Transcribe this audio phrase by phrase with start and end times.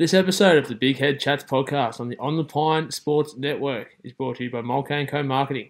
[0.00, 3.98] This episode of the Big Head Chats podcast on the On the Pine Sports Network
[4.02, 5.68] is brought to you by Mulcahy & Co Marketing.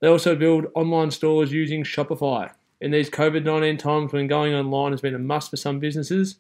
[0.01, 2.51] They also build online stores using Shopify.
[2.81, 6.39] In these COVID 19 times when going online has been a must for some businesses,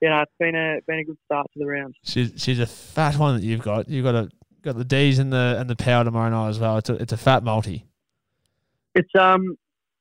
[0.00, 1.96] you know, it's been a been a good start to the round.
[2.04, 3.88] She's she's a fat one that you've got.
[3.88, 4.28] You've got a
[4.62, 6.76] got the D's and the and the power tomorrow night as well.
[6.78, 7.84] It's a it's a fat multi.
[8.94, 9.56] It's um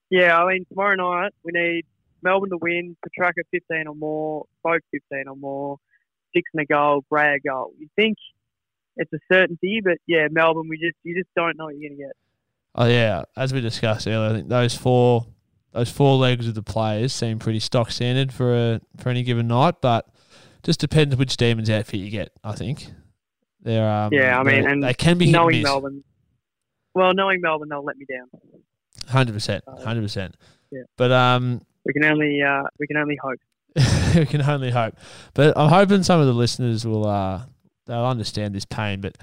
[0.10, 1.86] yeah, I mean tomorrow night we need
[2.22, 5.78] Melbourne to win, Petracca fifteen or more, Folk fifteen or more,
[6.36, 7.72] six and a goal, Bray a goal.
[7.80, 8.18] You think
[8.98, 9.82] it's a certainty.
[9.84, 12.16] But yeah, Melbourne, we just you just don't know what you're going to get.
[12.76, 15.26] Oh yeah, as we discussed earlier, I think those four
[15.74, 19.48] those four legs of the players seem pretty stock standard for a for any given
[19.48, 20.08] night, but
[20.64, 22.32] just depends which demons outfit you get.
[22.44, 22.88] I think
[23.62, 26.04] they're um, yeah, I mean, and they can be knowing Melbourne.
[26.94, 28.28] Well, knowing Melbourne, they'll let me down.
[29.08, 30.36] Hundred percent, hundred percent.
[30.72, 33.40] Yeah, but um, we can only uh, we can only hope.
[34.16, 34.96] we can only hope.
[35.34, 37.44] But I'm hoping some of the listeners will uh,
[37.88, 39.02] they'll understand this pain.
[39.02, 39.18] But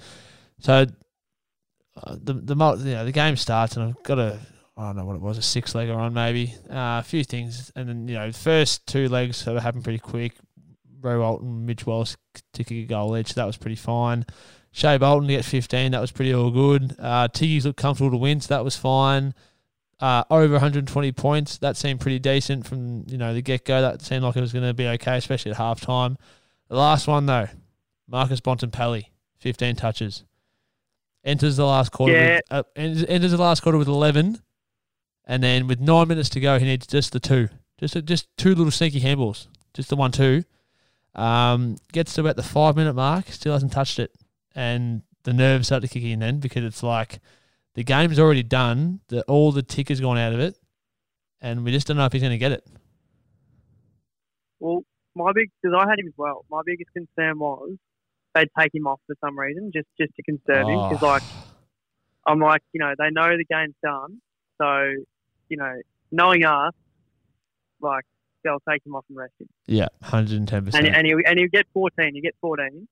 [0.58, 0.86] so
[2.02, 4.38] uh, the the you know, the game starts and I've got a
[4.76, 7.70] I don't know what it was a six legger on maybe uh, a few things
[7.76, 10.34] and then you know the first two legs sort of happened pretty quick.
[11.00, 12.16] Ray Walton, Mitch Wallis
[12.54, 13.34] to kick a goal each.
[13.34, 14.24] That was pretty fine.
[14.72, 15.92] Shai Bolton to get 15.
[15.92, 16.96] That was pretty all good.
[16.98, 19.34] Uh, Tiggy's looked comfortable to win, so that was fine.
[20.00, 21.58] Uh, over 120 points.
[21.58, 23.80] That seemed pretty decent from you know the get go.
[23.80, 26.18] That seemed like it was going to be okay, especially at half time.
[26.68, 27.46] The last one though,
[28.08, 29.06] Marcus Bontempelli,
[29.38, 30.24] 15 touches.
[31.24, 32.12] Enters the last quarter.
[32.14, 32.40] Yeah.
[32.50, 34.42] With, uh, enters the last quarter with 11,
[35.26, 37.48] and then with nine minutes to go, he needs just the two,
[37.78, 40.44] just just two little sneaky handballs, just the one two.
[41.14, 44.12] Um, gets to about the five minute mark, still hasn't touched it,
[44.54, 47.20] and the nerves start to kick in then because it's like
[47.74, 50.56] the game's already done, the all the tickers gone out of it,
[51.40, 52.66] and we just don't know if he's going to get it.
[54.60, 54.84] Well,
[55.14, 56.44] my big because I had him as well.
[56.50, 57.76] My biggest concern was
[58.34, 60.68] they'd take him off for some reason, just just to conserve oh.
[60.68, 60.88] him.
[60.88, 61.22] Because like,
[62.26, 64.20] I'm like, you know, they know the game's done,
[64.60, 64.94] so
[65.48, 65.80] you know,
[66.10, 66.74] knowing us,
[67.80, 68.04] like
[68.42, 69.48] they'll take him off and rest him.
[69.66, 70.86] Yeah, hundred and ten percent.
[70.86, 72.88] And you and you get fourteen, you get fourteen,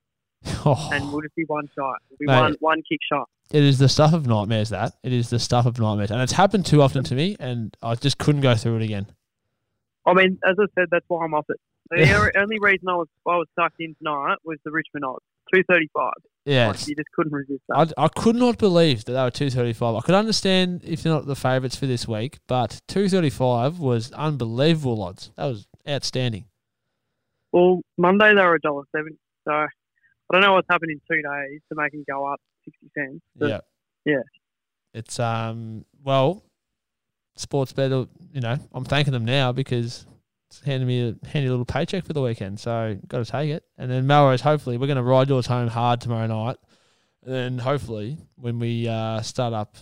[0.65, 0.91] oh.
[0.93, 1.97] and we'll just be one shot.
[2.11, 3.29] We'll be Mate, one one kick shot.
[3.51, 4.71] It is the stuff of nightmares.
[4.71, 7.77] That it is the stuff of nightmares, and it's happened too often to me, and
[7.83, 9.07] I just couldn't go through it again.
[10.05, 11.61] I mean, as I said, that's why I'm off it.
[11.93, 15.25] The only reason I was I was sucked in tonight was the Richmond odds,
[15.55, 16.15] two thirty five.
[16.45, 17.93] Yeah, like, you just couldn't resist that.
[17.97, 19.95] I, I could not believe that they were two thirty five.
[19.95, 23.79] I could understand if they're not the favourites for this week, but two thirty five
[23.79, 25.31] was unbelievable odds.
[25.37, 26.47] That was outstanding.
[27.53, 29.69] Well, Monday they were a dollar seventy, so I
[30.33, 33.21] don't know what's happened in two days to make them go up sixty cents.
[33.37, 33.61] yeah,
[34.05, 34.23] yeah.
[34.95, 36.43] It's um well,
[37.39, 38.09] Sportsbet.
[38.33, 40.07] You know, I'm thanking them now because
[40.61, 43.65] handing me a handy little paycheck for the weekend, so got to take it.
[43.79, 46.57] And then Melrose, hopefully, we're going to ride yours home hard tomorrow night.
[47.25, 49.77] And then hopefully, when we uh, start up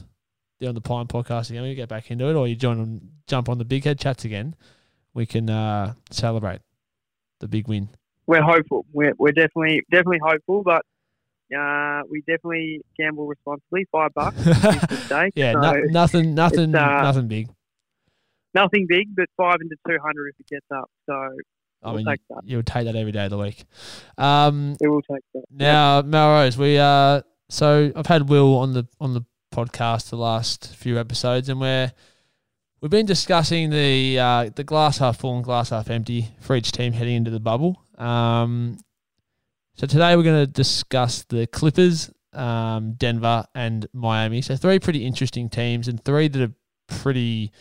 [0.58, 3.00] the On the Pine podcast again, we get back into it, or you join on,
[3.26, 4.54] jump on the Big Head chats again,
[5.14, 6.60] we can uh, celebrate
[7.40, 7.88] the big win.
[8.26, 8.86] We're hopeful.
[8.92, 10.82] We're, we're definitely definitely hopeful, but
[11.56, 13.86] uh, we definitely gamble responsibly.
[13.90, 14.36] Five bucks
[15.34, 17.48] yeah, so no, nothing, nothing, uh, nothing big.
[18.54, 20.90] Nothing big, but five into two hundred if it gets up.
[21.06, 21.14] So
[21.82, 22.48] I we'll mean, take you, that.
[22.48, 23.64] you would take that every day of the week.
[24.18, 25.44] Um, we will take that.
[25.50, 30.74] Now, Melrose, we uh so I've had Will on the on the podcast the last
[30.76, 31.92] few episodes, and we're
[32.80, 36.72] we've been discussing the uh, the glass half full and glass half empty for each
[36.72, 37.82] team heading into the bubble.
[37.98, 38.78] Um,
[39.74, 44.42] so today we're going to discuss the Clippers, um, Denver, and Miami.
[44.42, 46.54] So three pretty interesting teams, and three that are
[46.86, 47.52] pretty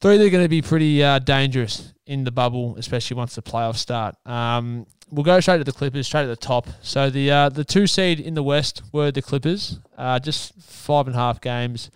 [0.00, 3.42] three that are going to be pretty uh, dangerous in the bubble, especially once the
[3.42, 4.14] playoffs start.
[4.26, 6.66] Um, we'll go straight to the Clippers, straight at the top.
[6.82, 11.06] So the uh, the two seed in the West were the Clippers, uh, just five
[11.06, 11.90] and a half games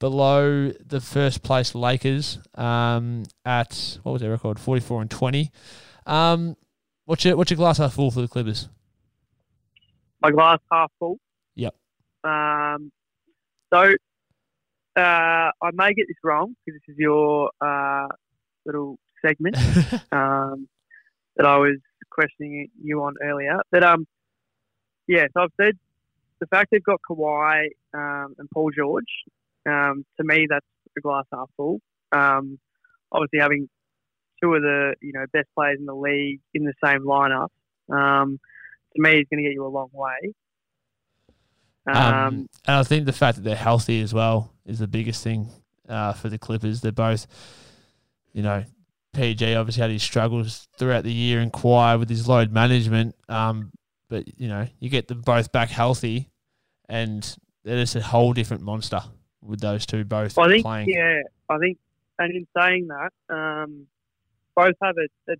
[0.00, 5.50] below the first place Lakers um, at what was their record, forty four and twenty.
[6.06, 6.56] Um,
[7.04, 8.68] what's your what's your glass half full for the Clippers?
[10.22, 11.18] My glass half full.
[11.54, 11.74] Yep.
[12.22, 12.90] Um,
[13.72, 13.94] so
[14.96, 18.08] uh, I may get this wrong because this is your uh,
[18.64, 19.56] little segment
[20.12, 20.68] um,
[21.36, 21.78] that I was
[22.10, 23.58] questioning you on earlier.
[23.70, 24.06] But um,
[25.06, 25.76] yeah, so I've said
[26.40, 29.24] the fact they've got Kawhi um, and Paul George.
[29.66, 31.80] Um, to me, that's a glass half full.
[32.12, 32.58] Um,
[33.10, 33.68] obviously, having
[34.42, 37.48] two of the you know best players in the league in the same lineup,
[37.90, 38.38] um,
[38.94, 40.34] to me, is going to get you a long way.
[41.86, 42.34] Um, Um,
[42.66, 45.48] and I think the fact that they're healthy as well is the biggest thing
[45.88, 46.80] uh, for the Clippers.
[46.80, 47.26] They're both,
[48.32, 48.64] you know,
[49.14, 53.14] PG obviously had his struggles throughout the year and Kawhi with his load management.
[53.28, 53.70] Um,
[54.08, 56.30] but you know, you get them both back healthy,
[56.88, 59.00] and they're just a whole different monster
[59.42, 60.88] with those two both I think, playing.
[60.88, 61.78] yeah, I think,
[62.18, 63.86] and in saying that, um,
[64.56, 65.36] both have a, a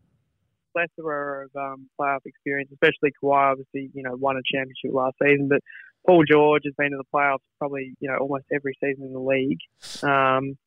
[0.72, 3.52] plethora of um, playoff experience, especially Kawhi.
[3.52, 5.60] Obviously, you know, won a championship last season, but
[6.06, 9.18] Paul George has been to the playoffs probably, you know, almost every season in the
[9.18, 9.58] league.
[10.02, 10.58] Um,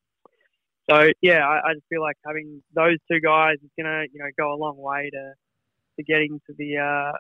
[0.89, 4.29] so yeah, I, I just feel like having those two guys is gonna, you know,
[4.37, 5.33] go a long way to
[5.97, 7.17] to getting to the uh,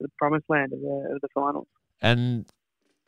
[0.00, 1.66] the promised land of the of the finals.
[2.00, 2.46] and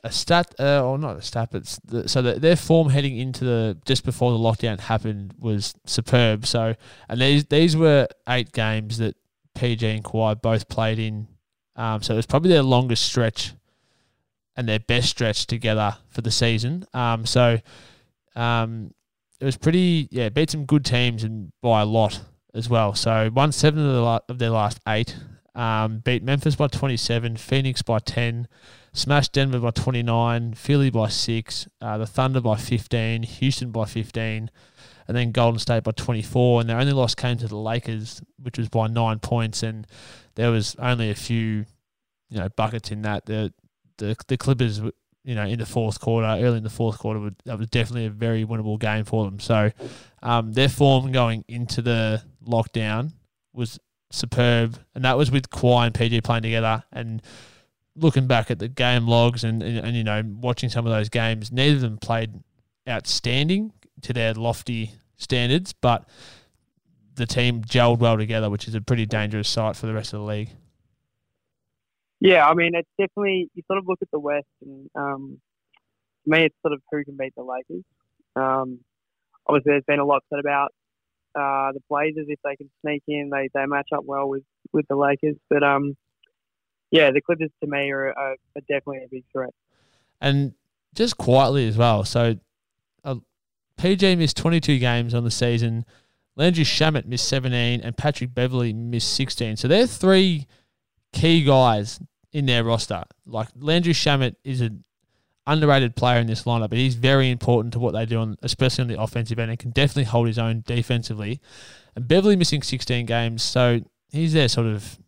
[0.04, 3.44] a stat, uh, or not a stat, but the, so that their form heading into
[3.44, 6.44] the just before the lockdown happened was superb.
[6.46, 6.74] So,
[7.08, 9.16] and these these were eight games that
[9.54, 11.28] PG and Kawhi both played in.
[11.76, 13.54] Um, so it was probably their longest stretch
[14.56, 16.84] and their best stretch together for the season.
[16.92, 17.58] Um, so
[18.36, 18.92] um,
[19.40, 22.20] it was pretty, yeah, beat some good teams and by a lot
[22.54, 22.94] as well.
[22.94, 25.16] So won seven of, the la- of their last eight.
[25.54, 28.48] Um, beat Memphis by 27, Phoenix by 10,
[28.94, 34.50] smashed Denver by 29, Philly by 6, uh, the Thunder by 15, Houston by 15,
[35.08, 36.60] and then Golden State by 24.
[36.62, 39.62] And their only loss came to the Lakers, which was by nine points.
[39.62, 39.86] And
[40.36, 41.66] there was only a few,
[42.30, 43.26] you know, buckets in that.
[43.26, 43.52] The
[43.98, 44.80] the the Clippers,
[45.24, 48.06] you know, in the fourth quarter, early in the fourth quarter, would, that was definitely
[48.06, 49.40] a very winnable game for them.
[49.40, 49.70] So
[50.22, 53.12] um, their form going into the lockdown
[53.52, 53.78] was
[54.10, 56.84] superb, and that was with Kawhi and PG playing together.
[56.92, 57.22] And
[57.96, 61.08] looking back at the game logs and, and, and you know watching some of those
[61.08, 62.42] games, neither of them played
[62.88, 63.72] outstanding
[64.02, 66.08] to their lofty standards, but
[67.14, 70.20] the team gelled well together, which is a pretty dangerous sight for the rest of
[70.20, 70.50] the league.
[72.22, 75.40] Yeah, I mean, it's definitely you sort of look at the West, and um,
[76.24, 77.82] to me, it's sort of who can beat the Lakers.
[78.36, 78.78] Um,
[79.44, 80.70] obviously, there's been a lot said about
[81.34, 84.86] uh, the Blazers if they can sneak in, they they match up well with with
[84.86, 85.34] the Lakers.
[85.50, 85.96] But um,
[86.92, 89.50] yeah, the Clippers to me are, are, are definitely a big threat.
[90.20, 90.52] and
[90.94, 92.04] just quietly as well.
[92.04, 92.36] So,
[93.02, 93.16] uh,
[93.78, 95.84] PG missed 22 games on the season.
[96.36, 99.56] Landry Shamet missed 17, and Patrick Beverley missed 16.
[99.56, 100.46] So they're three
[101.12, 101.98] key guys
[102.32, 103.04] in their roster.
[103.26, 104.84] Like Landry Shamet is an
[105.46, 108.82] underrated player in this lineup, but he's very important to what they do, on, especially
[108.82, 111.40] on the offensive end, and can definitely hold his own defensively.
[111.94, 114.98] And Beverley missing 16 games, so he's their sort of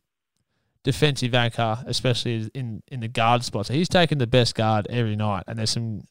[0.83, 3.67] defensive anchor, especially in in the guard spot.
[3.67, 6.07] So he's taken the best guard every night, and there's some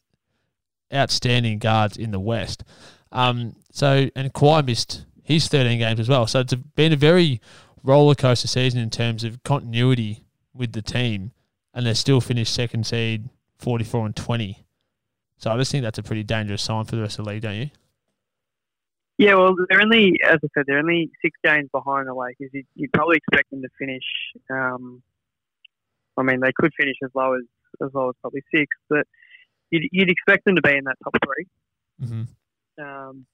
[0.92, 2.64] outstanding guards in the West.
[3.12, 6.26] Um, so and Kawhi missed his 13 games as well.
[6.26, 7.40] So it's been a very
[7.82, 10.23] roller coaster season in terms of continuity
[10.54, 11.32] with the team,
[11.72, 14.64] and they still finished second seed, 44 and 20.
[15.38, 17.42] So I just think that's a pretty dangerous sign for the rest of the league,
[17.42, 17.70] don't you?
[19.18, 22.50] Yeah, well, they're only, as I said, they're only six games behind the Lakers.
[22.52, 24.02] You, you'd probably expect them to finish.
[24.50, 25.02] Um,
[26.16, 27.42] I mean, they could finish as low as
[27.82, 29.06] as low as probably six, but
[29.70, 31.46] you'd, you'd expect them to be in that top 3
[32.02, 32.84] Mm-hmm.
[32.84, 33.26] Um,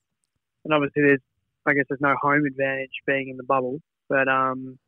[0.64, 1.20] and obviously, there's,
[1.64, 3.80] I guess, there's no home advantage being in the bubble.
[4.08, 4.78] But um,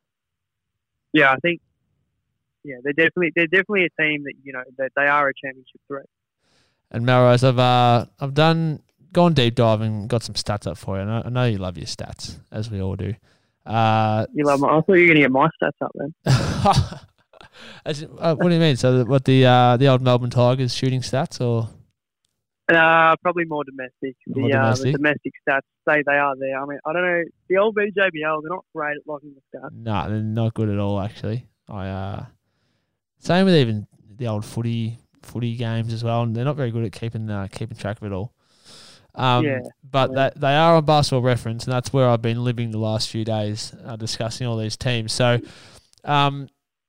[1.14, 1.60] yeah, I think,
[2.64, 5.80] yeah, they're definitely they're definitely a team that you know that they are a championship
[5.88, 6.06] threat.
[6.90, 10.96] And Melrose, I've uh, I've done gone deep diving, and got some stats up for
[10.96, 11.02] you.
[11.02, 13.14] And I, I know you love your stats, as we all do.
[13.66, 16.14] Uh, You love my, I thought you were going to get my stats up then.
[17.84, 18.76] as, uh, what do you mean?
[18.76, 21.68] So, what the uh, the old Melbourne Tigers shooting stats, or
[22.72, 24.16] Uh, probably more domestic.
[24.28, 24.92] More the, Uh, domestic?
[24.92, 26.60] the domestic stats say they are there.
[26.60, 27.22] I mean, I don't know.
[27.48, 29.70] The old VJBL, they're not great at locking the stats.
[29.72, 31.00] nah, they're not good at all.
[31.00, 32.24] Actually, I uh,
[33.22, 33.86] same with even
[34.16, 37.46] the old footy footy games as well, and they're not very good at keeping uh,
[37.50, 38.34] keeping track of it all.
[39.14, 40.16] Um, Yeah, but yeah.
[40.16, 43.24] that they are on basketball reference, and that's where I've been living the last few
[43.24, 45.12] days, uh, discussing all these teams.
[45.12, 45.38] So,
[46.04, 46.48] um,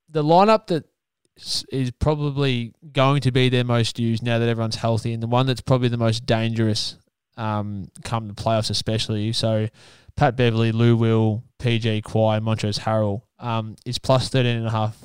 [0.10, 0.86] the lineup that
[1.72, 5.46] is probably going to be their most used now that everyone's healthy, and the one
[5.46, 6.96] that's probably the most dangerous
[7.38, 9.34] um, come the playoffs, especially.
[9.34, 9.68] So,
[10.16, 14.98] Pat Beverley, Lou Will, PG Kawhi, Montrezl Harrell um, is plus 13 and a half,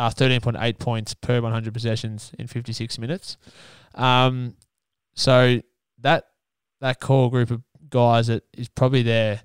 [0.00, 3.36] uh, 13.8 points per 100 possessions in 56 minutes.
[3.94, 4.56] Um,
[5.14, 5.60] so
[5.98, 6.24] that
[6.80, 9.42] that core group of guys that is probably their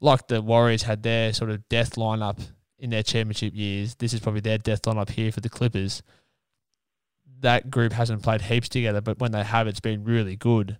[0.00, 2.40] like the Warriors had their sort of death lineup
[2.80, 3.94] in their championship years.
[3.94, 6.02] This is probably their death lineup here for the Clippers.
[7.38, 10.78] That group hasn't played heaps together, but when they have, it's been really good.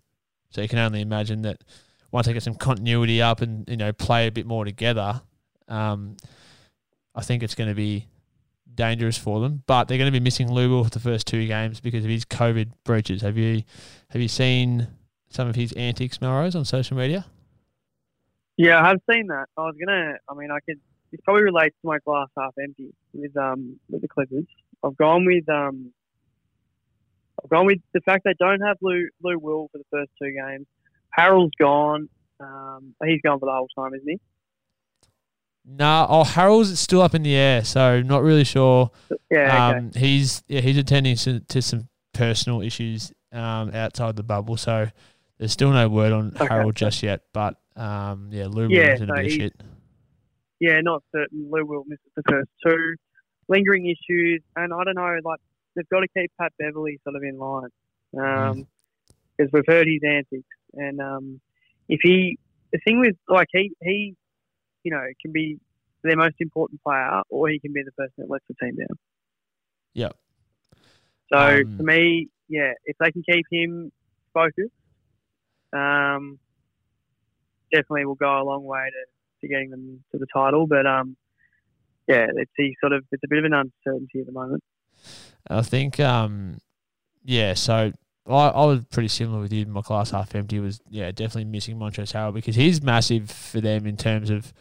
[0.51, 1.63] So you can only imagine that
[2.11, 5.23] once they get some continuity up and you know play a bit more together,
[5.69, 6.17] um,
[7.15, 8.09] I think it's going to be
[8.77, 9.63] dangerous for them.
[9.67, 12.11] But they're going to be missing Lou Will for the first two games because of
[12.11, 13.23] his COVID breaches.
[13.23, 13.63] Have you
[14.11, 14.89] have you seen
[15.29, 17.27] some of his antics, Melrose, on social media?
[18.57, 19.47] Yeah, I have seen that.
[19.57, 20.15] I was gonna.
[20.29, 20.81] I mean, I could.
[21.11, 24.47] This probably relates to my glass half empty with um with the Clippers.
[24.85, 25.93] I've gone with um.
[27.43, 30.33] I've gone with the fact they don't have Lou Lou Will for the first two
[30.33, 30.67] games.
[31.17, 32.09] Harrell's gone.
[32.41, 34.21] Um, he's gone for the whole time, isn't he?
[35.69, 38.91] Nah, oh Harrell's still up in the air, so not really sure.
[39.31, 39.71] Yeah.
[39.71, 39.79] okay.
[39.79, 44.87] Um, he's yeah, he's attending to, to some personal issues um, outside the bubble, so
[45.39, 46.47] there's still no word on Okay.
[46.49, 47.23] Harold just yet.
[47.33, 49.63] But um, yeah, Lou Yeah, Williams in a bit of shit.
[50.61, 51.49] yeah, not certain.
[51.51, 52.95] Lou will miss the first two.
[53.49, 55.41] Lingering issues, and I don't know, like
[55.75, 57.69] they've got to keep Pat Beverley sort of in line,
[58.13, 58.57] because
[59.51, 59.53] Mm.
[59.53, 61.41] we've heard his antics, and um,
[61.89, 62.39] if he,
[62.73, 64.15] the thing with like he he,
[64.87, 65.59] you know, can be
[66.05, 68.97] their most important player, or he can be the person that lets the team down.
[69.93, 70.11] Yeah.
[71.33, 73.91] So Um, for me, yeah, if they can keep him
[74.33, 74.71] focused,
[75.73, 76.39] um,
[77.73, 80.69] definitely will go a long way to, to getting them to the title.
[80.69, 81.17] But um,
[82.07, 84.63] yeah, it's he sort of it's a bit of an uncertainty at the moment.
[85.51, 86.59] I think, um,
[87.25, 87.55] yeah.
[87.55, 87.91] So
[88.29, 89.67] I, I was pretty similar with you.
[89.67, 93.85] My class half empty was yeah definitely missing Montrezl Harrell because he's massive for them
[93.85, 94.53] in terms of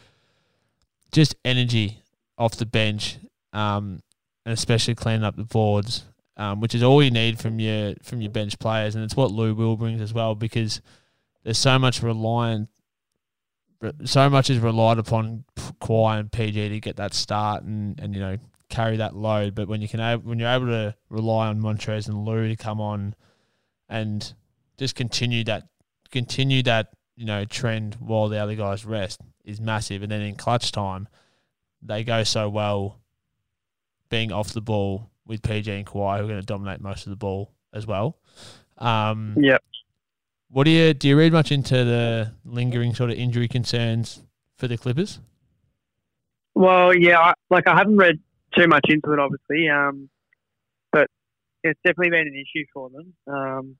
[1.15, 2.03] just energy
[2.37, 3.17] off the bench,
[3.53, 4.01] um,
[4.45, 6.03] and especially cleaning up the boards,
[6.35, 9.31] um, which is all you need from your from your bench players, and it's what
[9.31, 10.81] Lou Will brings as well because
[11.43, 12.67] there's so much reliant.
[14.03, 15.45] So much is relied upon
[15.79, 19.55] Kawhi and PG to get that start and, and you know carry that load.
[19.55, 22.81] But when you can when you're able to rely on Montrez and Lou to come
[22.81, 23.15] on
[23.87, 24.33] and
[24.77, 25.69] just continue that
[26.11, 30.01] continue that you know trend while the other guys rest is massive.
[30.03, 31.07] And then in clutch time,
[31.81, 32.99] they go so well
[34.09, 37.09] being off the ball with PG and Kawhi who are going to dominate most of
[37.09, 38.17] the ball as well.
[38.77, 39.63] Um, Yep.
[40.49, 41.09] What do you do?
[41.09, 44.23] You read much into the lingering sort of injury concerns
[44.57, 45.19] for the Clippers?
[46.53, 48.19] Well, yeah, I, like I haven't read
[48.57, 50.09] too much into it, obviously, um,
[50.91, 51.09] but
[51.63, 53.13] it's definitely been an issue for them.
[53.27, 53.75] Um,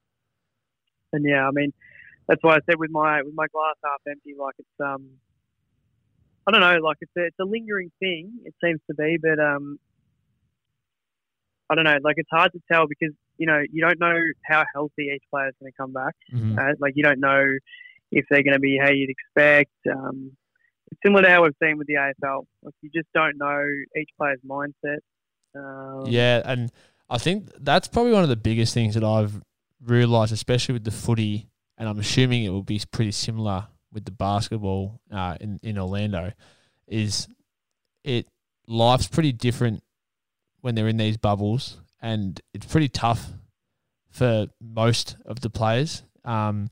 [1.14, 1.72] and yeah, I mean,
[2.28, 5.08] that's why I said with my with my glass half empty, like it's um,
[6.48, 8.32] I don't know, like it's a, it's a lingering thing.
[8.46, 9.80] It seems to be, but um,
[11.70, 14.64] I don't know, like it's hard to tell because you know you don't know how
[14.74, 16.16] healthy each player is going to come back.
[16.34, 16.58] Mm-hmm.
[16.58, 17.44] Uh, like you don't know
[18.12, 19.72] if they're going to be how you'd expect.
[19.92, 20.34] Um,
[20.92, 22.46] it's similar to how we've seen with the AFL.
[22.62, 23.66] Like you just don't know
[24.00, 25.00] each player's mindset.
[25.56, 26.72] Um, Yeah, and
[27.10, 29.42] I think that's probably one of the biggest things that I've
[29.84, 31.48] realised, especially with the footy,
[31.78, 36.34] and I'm assuming it will be pretty similar with the basketball uh, in in Orlando,
[36.88, 37.28] is
[38.04, 38.28] it
[38.68, 39.82] life's pretty different
[40.62, 43.28] when they're in these bubbles, and it's pretty tough
[44.12, 46.04] for most of the players.
[46.24, 46.70] Um,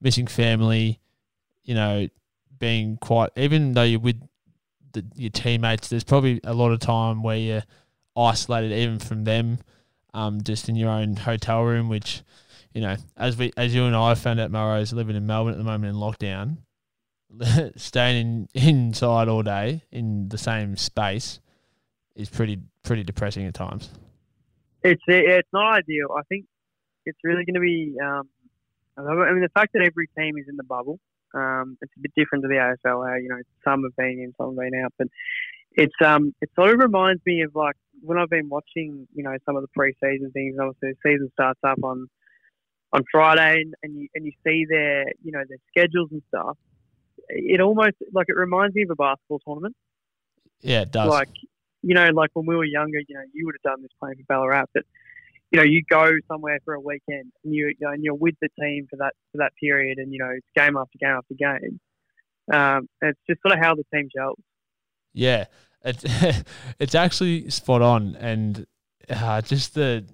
[0.00, 1.00] missing family,
[1.64, 2.08] you know,
[2.58, 4.20] being quite even though you're with
[4.92, 7.64] the, your teammates, there's probably a lot of time where you're
[8.16, 9.58] isolated even from them,
[10.14, 12.22] um, just in your own hotel room, which
[12.76, 15.58] you know, as we as you and I found out, Morrow's living in Melbourne at
[15.58, 16.58] the moment in lockdown,
[17.76, 21.40] staying in, inside all day in the same space
[22.14, 23.90] is pretty pretty depressing at times.
[24.82, 26.08] It's it's not ideal.
[26.16, 26.46] I think
[27.04, 27.94] it's really going to be.
[28.02, 28.28] Um,
[28.98, 30.98] I mean, the fact that every team is in the bubble,
[31.34, 33.08] um, it's a bit different to the AFL.
[33.08, 35.08] How you know some have been in, some have been out, but
[35.72, 39.36] it's um it sort of reminds me of like when I've been watching you know
[39.44, 40.56] some of the preseason things.
[40.58, 42.08] Obviously, the season starts up on
[42.92, 46.56] on Friday, and, and you and you see their you know their schedules and stuff.
[47.28, 49.76] It almost like it reminds me of a basketball tournament.
[50.60, 51.08] Yeah, it does.
[51.08, 51.28] Like
[51.82, 54.16] you know, like when we were younger, you know, you would have done this playing
[54.16, 54.84] for Ballarat, but
[55.50, 58.34] you know, you go somewhere for a weekend and you, you know, and you're with
[58.40, 61.34] the team for that for that period, and you know, it's game after game after
[61.34, 61.80] game.
[62.52, 64.38] Um, it's just sort of how the team gels.
[65.12, 65.46] Yeah,
[65.84, 66.04] it's
[66.78, 68.66] it's actually spot on, and
[69.08, 70.04] uh, just the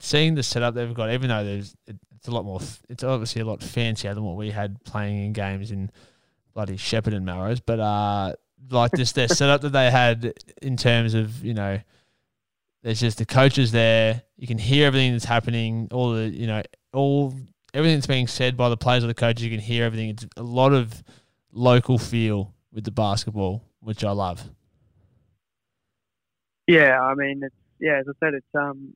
[0.00, 1.12] seeing the setup they've got.
[1.12, 4.50] Even though there's it's a lot more, it's obviously a lot fancier than what we
[4.50, 5.90] had playing in games in
[6.60, 8.34] bloody Shepherd and Melrose, but uh,
[8.70, 11.80] like just their setup that they had in terms of you know,
[12.82, 14.22] there's just the coaches there.
[14.36, 15.88] You can hear everything that's happening.
[15.90, 16.62] All the you know,
[16.92, 17.34] all
[17.72, 19.42] everything that's being said by the players or the coaches.
[19.42, 20.10] You can hear everything.
[20.10, 21.02] It's a lot of
[21.50, 24.50] local feel with the basketball, which I love.
[26.66, 28.00] Yeah, I mean, it's yeah.
[28.00, 28.94] As I said, it's um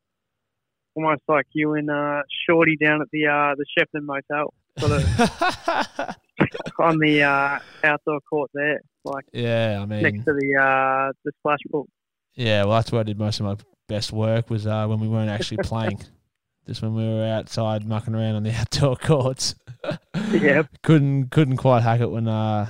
[0.94, 6.16] almost like you and uh, Shorty down at the uh, the Shepton Motel, sort of
[6.78, 11.32] on the uh, outdoor court there, like yeah, I mean next to the uh, the
[11.40, 11.88] splash pool.
[12.34, 13.56] Yeah, well, that's where I did most of my
[13.88, 16.00] best work was uh, when we weren't actually playing.
[16.66, 19.54] Just when we were outside mucking around on the outdoor courts.
[20.32, 20.62] yeah.
[20.82, 22.66] couldn't couldn't quite hack it when uh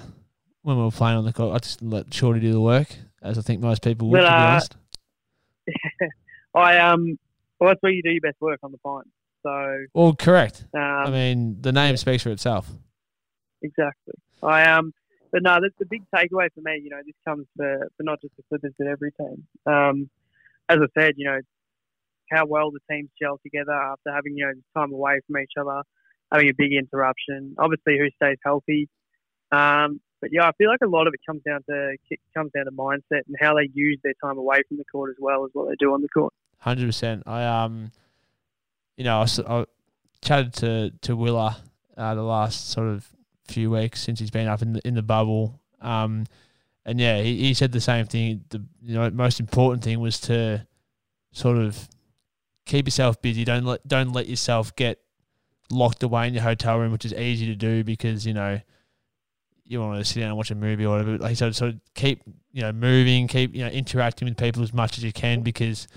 [0.63, 1.55] when we were playing on the court.
[1.55, 2.89] I just let Shorty do the work,
[3.23, 4.19] as I think most people would.
[4.19, 4.77] But, to be uh, honest.
[6.55, 7.19] I um,
[7.59, 9.05] well, that's where you do your best work on the pine.
[9.43, 10.65] So Well, correct.
[10.75, 12.69] um, I mean, the name speaks for itself.
[13.65, 14.15] Exactly.
[14.43, 14.93] I um,
[15.33, 16.81] but no, that's the big takeaway for me.
[16.85, 19.47] You know, this comes for, for not just the Clippers, but every team.
[19.67, 20.11] Um,
[20.69, 21.41] as I said, you know,
[22.31, 25.83] how well the teams gel together after having you know time away from each other,
[26.31, 27.55] having a big interruption.
[27.59, 28.89] Obviously, who stays healthy.
[29.51, 31.97] Um, but yeah, I feel like a lot of it comes down to
[32.37, 35.17] comes down to mindset and how they use their time away from the court as
[35.19, 36.35] well as what they do on the court.
[36.59, 37.23] Hundred percent.
[37.27, 37.93] I um,
[38.97, 39.65] you know, I
[40.21, 41.57] chatted to to Willa
[41.97, 43.09] uh, the last sort of
[43.47, 45.61] few weeks since he's been up in the in the bubble.
[45.81, 46.27] Um,
[46.87, 48.45] and yeah, he, he said the same thing.
[48.51, 50.67] The you know most important thing was to
[51.33, 51.89] sort of
[52.67, 53.45] keep yourself busy.
[53.45, 55.01] Don't let don't let yourself get
[55.71, 58.61] locked away in your hotel room, which is easy to do because you know
[59.67, 61.19] you want to sit down and watch a movie or whatever.
[61.19, 64.63] Like he said, sort of keep you know moving, keep you know interacting with people
[64.63, 65.89] as much as you can because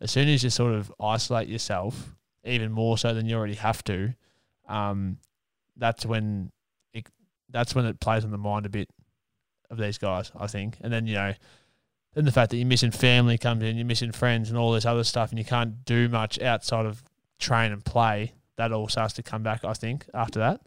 [0.00, 2.14] as soon as you sort of isolate yourself,
[2.44, 4.14] even more so than you already have to,
[4.68, 5.18] um,
[5.76, 6.50] that's when
[7.54, 8.90] that's when it plays on the mind a bit
[9.70, 10.76] of these guys, I think.
[10.80, 11.32] And then you know,
[12.12, 14.84] then the fact that you're missing family comes in, you're missing friends and all this
[14.84, 17.02] other stuff, and you can't do much outside of
[17.38, 18.34] train and play.
[18.56, 20.60] That all starts to come back, I think, after that.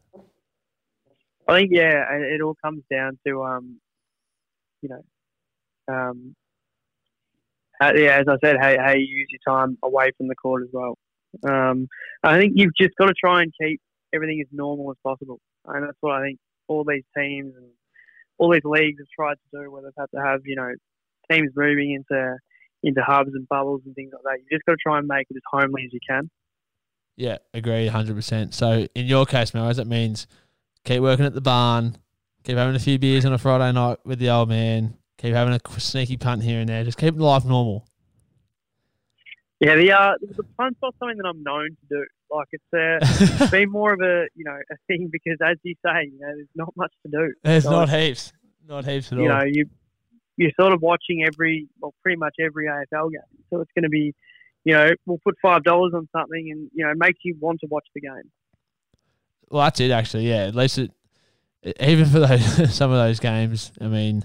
[1.48, 3.80] I think yeah, it all comes down to um,
[4.82, 6.36] you know, um,
[7.80, 10.64] how, yeah, as I said, how, how you use your time away from the court
[10.64, 10.98] as well.
[11.48, 11.88] Um,
[12.24, 13.80] I think you've just got to try and keep
[14.14, 17.68] everything as normal as possible, and that's what I think all these teams and
[18.38, 19.72] all these leagues have tried to do.
[19.72, 20.74] Where they've had to have you know
[21.32, 22.38] teams moving into
[22.84, 24.40] into hubs and bubbles and things like that.
[24.40, 26.30] You just got to try and make it as homely as you can.
[27.16, 28.54] Yeah, agree, hundred percent.
[28.54, 30.28] So in your case, Melrose, that means
[30.84, 31.98] keep working at the barn,
[32.44, 35.54] keep having a few beers on a Friday night with the old man, keep having
[35.54, 37.88] a sneaky punt here and there, just keep life normal.
[39.60, 42.06] Yeah, the uh, the punt's not something that I'm known to do.
[42.32, 43.00] Like it's uh,
[43.44, 46.28] it's been more of a you know a thing because as you say, you know,
[46.36, 47.34] there's not much to do.
[47.44, 48.34] There's So, not heaps,
[48.68, 49.24] not heaps at you all.
[49.24, 49.66] You know you
[50.38, 53.22] you're sort of watching every well pretty much every AFL game.
[53.50, 54.14] So it's going to be
[54.66, 57.60] you know we'll put five dollars on something and you know it makes you want
[57.62, 58.32] to watch the game.
[59.50, 60.28] Well, that's it actually.
[60.30, 60.92] Yeah, at least it,
[61.64, 63.72] it- even for those some of those games.
[63.80, 64.24] I mean,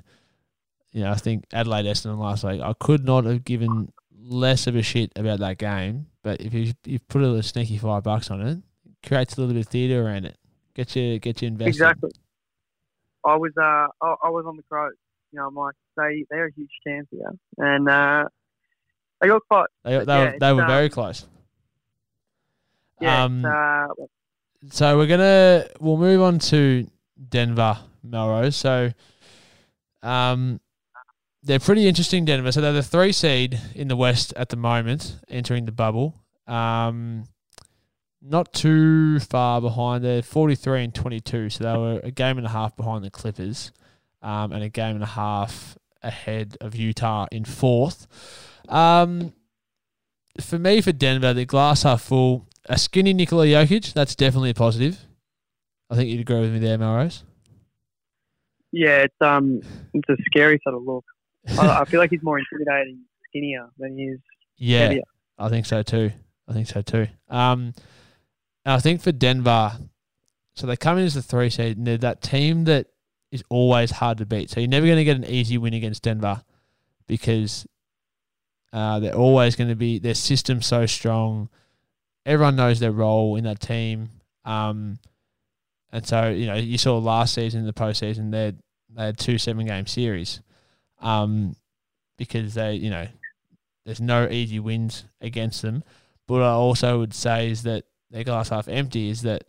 [0.93, 2.61] you know, I think Adelaide Essendon last week.
[2.61, 3.93] I could not have given
[4.33, 6.07] less of a shit about that game.
[6.23, 8.59] But if you you put a little sneaky five bucks on it,
[9.07, 10.37] creates a little bit of theatre around it.
[10.75, 11.69] Get you get you invested.
[11.71, 12.11] Exactly.
[13.25, 14.95] I was uh I, I was on the Crows.
[15.33, 18.29] You know, I'm like they they're a huge chance here, and uh,
[19.21, 19.71] they got caught.
[19.85, 21.27] They, they, yeah, were, they were very um, close.
[23.01, 23.87] Yeah, Um, uh,
[24.71, 26.87] So we're gonna we'll move on to
[27.29, 28.57] Denver, Melrose.
[28.57, 28.93] So
[30.03, 30.61] um,
[31.43, 32.53] they're pretty interesting, Denver.
[32.53, 36.15] So they're the three seed in the West at the moment, entering the bubble.
[36.47, 37.25] Um,
[38.21, 40.05] not too far behind.
[40.05, 41.51] They're 43 and 22.
[41.51, 43.73] So they were a game and a half behind the Clippers
[44.23, 48.07] um, and a game and a half ahead of Utah in fourth.
[48.69, 49.33] Um,
[50.41, 52.47] for me, for Denver, the glass half full.
[52.67, 55.01] A skinny Nikola Jokic, that's definitely a positive.
[55.91, 57.25] I think you'd agree with me there, Melrose.
[58.71, 59.61] Yeah, it's um,
[59.93, 61.05] it's a scary sort of look.
[61.59, 64.21] I, I feel like he's more intimidating skinnier than he is
[64.57, 65.03] Yeah, heavier.
[65.39, 66.13] I think so too.
[66.49, 67.07] I think so too.
[67.29, 67.75] Um,
[68.65, 69.73] I think for Denver,
[70.55, 72.89] so they come in as the three seed, and they're that team that
[73.31, 74.51] is always hard to beat.
[74.51, 76.43] So you're never going to get an easy win against Denver
[77.07, 77.67] because
[78.73, 81.49] uh, they're always going to be their system so strong.
[82.27, 84.11] Everyone knows their role in that team.
[84.45, 84.99] Um,
[85.93, 88.55] and so you know you saw last season in the postseason they
[88.95, 90.41] they had two seven game series,
[91.03, 91.57] um,
[92.17, 93.07] because they you know
[93.85, 95.83] there's no easy wins against them.
[96.27, 99.45] But I also would say is that their glass half empty is that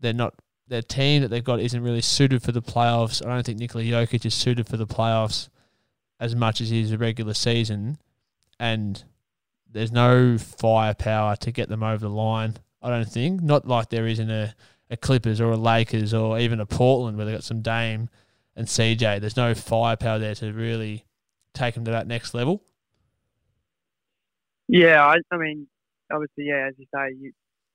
[0.00, 0.34] they're not
[0.66, 3.24] their team that they've got isn't really suited for the playoffs.
[3.24, 5.48] I don't think Nikola Jokic is suited for the playoffs
[6.20, 7.98] as much as he is a regular season,
[8.58, 9.02] and
[9.70, 12.54] there's no firepower to get them over the line.
[12.82, 14.54] I don't think not like there is in a,
[14.90, 18.08] a Clippers or a Lakers or even a Portland where they got some Dame
[18.58, 19.20] and CJ.
[19.20, 21.04] There's no firepower there to really
[21.54, 22.62] take them to that next level.
[24.66, 25.68] Yeah, I, I mean,
[26.12, 27.32] obviously, yeah, as you say, you,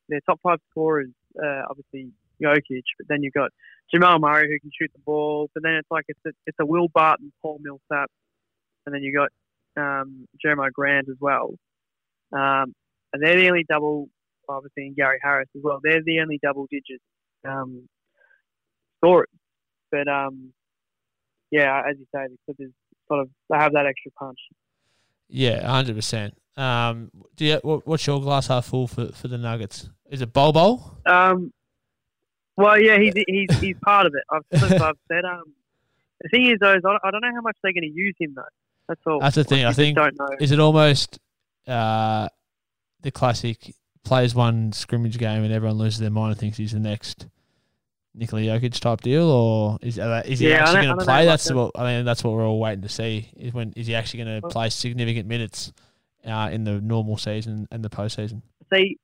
[0.10, 1.10] their top five scorers,
[1.42, 2.12] uh, obviously
[2.44, 3.50] Jokic, but then you've got
[3.92, 6.66] Jamal Murray who can shoot the ball, but then it's like it's a, it's a
[6.66, 8.12] Will Barton, Paul Millsap,
[8.86, 9.30] and then you've got
[9.82, 11.56] um, Jerami Grant as well.
[12.34, 12.76] Um,
[13.14, 14.10] and they're the only double,
[14.50, 15.80] obviously, and Gary Harris as well.
[15.82, 17.00] They're the only double digit
[17.48, 17.88] um,
[18.98, 19.30] scorers.
[19.92, 20.52] But um,
[21.54, 22.72] yeah, as you say, the Clippers
[23.08, 24.40] sort of they have that extra punch.
[25.30, 26.36] Yeah, hundred percent.
[26.58, 29.88] Um, do you, what, what's your glass half full for, for the Nuggets?
[30.10, 30.98] Is it Bol Bol?
[31.06, 31.54] Um,
[32.58, 34.24] well, yeah, he's he's he's part of it.
[34.32, 35.26] I've, I've said.
[35.26, 35.54] Um,
[36.22, 38.16] the thing is, though, is I I don't know how much they're going to use
[38.20, 38.42] him though.
[38.88, 39.20] That's all.
[39.20, 39.64] That's the thing.
[39.64, 40.38] Like, I think don't know.
[40.40, 41.20] is it almost
[41.68, 42.30] uh,
[43.02, 46.80] the classic plays one scrimmage game and everyone loses their mind and thinks he's the
[46.80, 47.28] next
[48.16, 51.26] Nikola Jokic type deal, or is is he Yeah, actually going to play?
[51.26, 51.56] That's that.
[51.56, 52.06] what I mean.
[52.06, 53.30] That's what we're all waiting to see.
[53.36, 55.74] Is when is he actually going to play significant minutes
[56.26, 58.42] uh, in the normal season and the postseason?
[58.74, 58.98] See,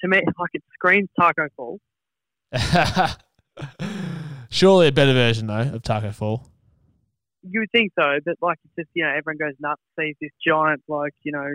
[0.00, 1.80] to me, like it screams Taco Fall.
[4.50, 6.46] Surely a better version though of Taco Fall.
[7.42, 10.30] You would think so, but like it's just you know everyone goes nuts, sees this
[10.46, 11.48] giant like you know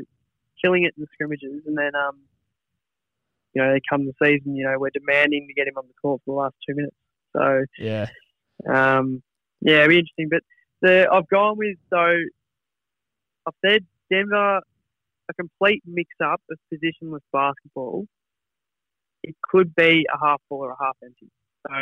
[0.63, 2.17] killing it in the scrimmages, and then um
[3.53, 5.93] you know they come the season, you know we're demanding to get him on the
[6.01, 6.95] court for the last two minutes.
[7.33, 8.07] So Yeah,
[8.67, 9.23] Um,
[9.61, 10.29] yeah, it'd be interesting.
[10.29, 10.43] But
[10.81, 11.97] the I've gone with so
[13.47, 14.61] I've said Denver
[15.29, 18.05] a complete mix up of positionless basketball.
[19.23, 21.29] It could be a half full or a half empty.
[21.67, 21.75] So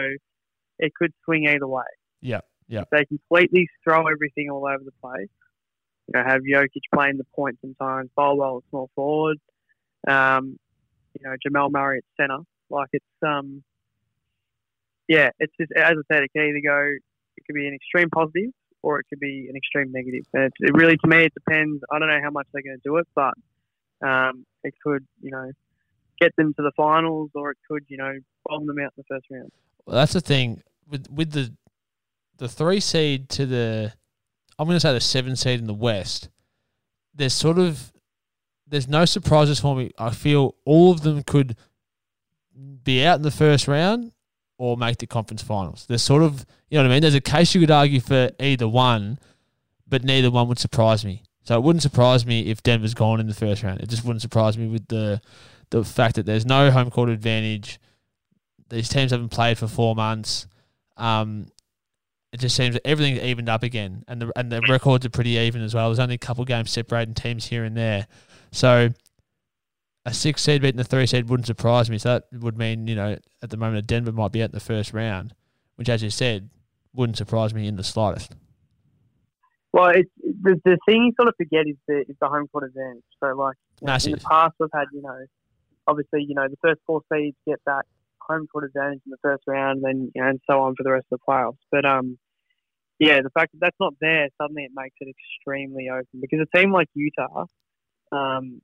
[0.78, 1.84] it could swing either way.
[2.22, 2.82] Yeah, yeah.
[2.82, 5.30] If they completely throw everything all over the place,
[6.08, 9.38] you know, have Jokic playing the point sometimes, Bol Bol at small forward,
[10.08, 10.58] um,
[11.14, 12.44] you know, Jamal Murray at centre.
[12.70, 13.64] Like it's um
[15.08, 16.98] yeah, it's just as I said, it can either go
[17.38, 20.26] it could be an extreme positive or it could be an extreme negative.
[20.34, 21.84] And it, it really to me it depends.
[21.92, 23.34] I don't know how much they're gonna do it, but
[24.06, 25.52] um it could, you know,
[26.20, 28.14] get them to the finals or it could, you know,
[28.46, 29.52] bomb them out in the first round.
[29.86, 31.54] Well, that's the thing with with the
[32.38, 33.94] the three seed to the
[34.60, 36.30] I'm going to say the seven seed in the West.
[37.16, 37.94] There's sort of
[38.70, 39.92] there's no surprises for me.
[39.98, 41.56] I feel all of them could
[42.84, 44.12] be out in the first round
[44.58, 45.86] or make the conference finals.
[45.88, 47.02] There's sort of you know what I mean.
[47.02, 49.20] There's a case you could argue for either one,
[49.88, 51.24] but neither one would surprise me.
[51.44, 53.82] So it wouldn't surprise me if Denver's gone in the first round.
[53.82, 55.22] It just wouldn't surprise me with the
[55.72, 57.80] the fact that there's no home court advantage
[58.70, 60.48] these teams haven't played for four months.
[60.98, 61.48] Um,
[62.32, 65.32] it just seems that everything's evened up again, and the and the records are pretty
[65.32, 65.90] even as well.
[65.90, 68.08] There's only a couple games separating teams here and there,
[68.52, 68.90] so
[70.06, 71.98] a six seed beating a three seed wouldn't surprise me.
[71.98, 74.60] So that would mean you know at the moment Denver might be out in the
[74.60, 75.34] first round,
[75.76, 76.50] which as you said
[76.94, 78.36] wouldn't surprise me in the slightest.
[79.72, 82.64] Well, it's the, the thing you sort of forget is the is the home court
[82.64, 83.04] advantage.
[83.20, 85.26] So, like know, in the past, we've had you know,
[85.88, 87.86] obviously you know the first four seeds get that
[88.20, 90.84] home court advantage in the first round, and then you know, and so on for
[90.84, 91.58] the rest of the playoffs.
[91.72, 92.18] But um,
[92.98, 96.58] yeah, the fact that that's not there suddenly it makes it extremely open because a
[96.58, 97.46] team like Utah,
[98.12, 98.62] um,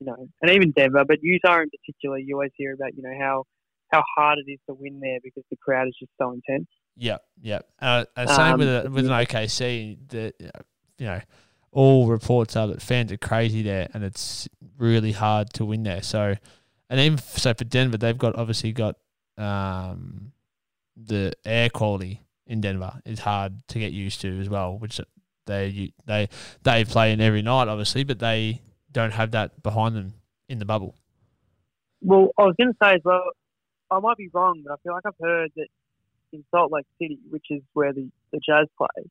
[0.00, 3.16] you know, and even Denver, but Utah in particular, you always hear about you know
[3.18, 3.44] how
[3.92, 6.66] how hard it is to win there because the crowd is just so intense.
[6.96, 7.60] Yeah, yeah.
[7.80, 9.98] Uh, and same Um, with a, with an OKC.
[10.08, 10.32] The
[10.98, 11.20] you know
[11.72, 16.02] all reports are that fans are crazy there, and it's really hard to win there.
[16.02, 16.34] So,
[16.90, 18.96] and even so for Denver, they've got obviously got
[19.38, 20.32] um,
[20.96, 25.00] the air quality in Denver is hard to get used to as well, which
[25.46, 26.28] they they
[26.62, 28.62] they play in every night, obviously, but they
[28.96, 30.14] don't have that behind them
[30.48, 30.94] in the bubble.
[32.00, 33.22] Well, I was going to say as well,
[33.90, 35.68] I might be wrong, but I feel like I've heard that
[36.32, 39.04] in Salt Lake City, which is where the, the Jazz play,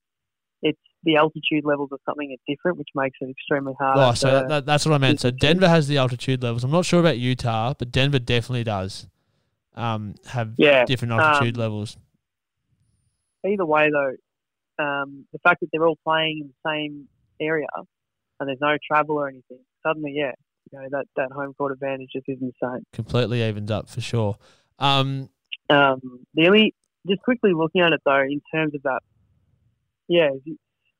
[0.63, 3.97] it's the altitude levels or something are different, which makes it extremely hard.
[3.99, 5.19] Oh, so that, that, that's what I meant.
[5.19, 6.63] So Denver has the altitude levels.
[6.63, 9.07] I'm not sure about Utah, but Denver definitely does
[9.75, 10.83] um, have yeah.
[10.85, 11.97] different altitude um, levels.
[13.47, 17.07] Either way, though, um, the fact that they're all playing in the same
[17.39, 17.67] area
[18.39, 20.31] and there's no travel or anything, suddenly, yeah,
[20.71, 22.83] you know that that home court advantage just is insane.
[22.93, 24.37] Completely evens up for sure.
[24.79, 25.29] Um,
[25.69, 26.75] Um, the only,
[27.07, 29.01] just quickly looking at it though, in terms of that,
[30.07, 30.29] yeah,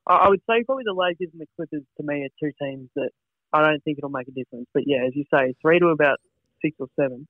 [0.08, 2.90] I, I would say probably the Lakers and the Clippers to me are two teams
[2.96, 3.12] that
[3.54, 4.68] I don't think it'll make a difference.
[4.74, 6.20] But yeah, as you say, three to about
[6.62, 7.28] six or seven.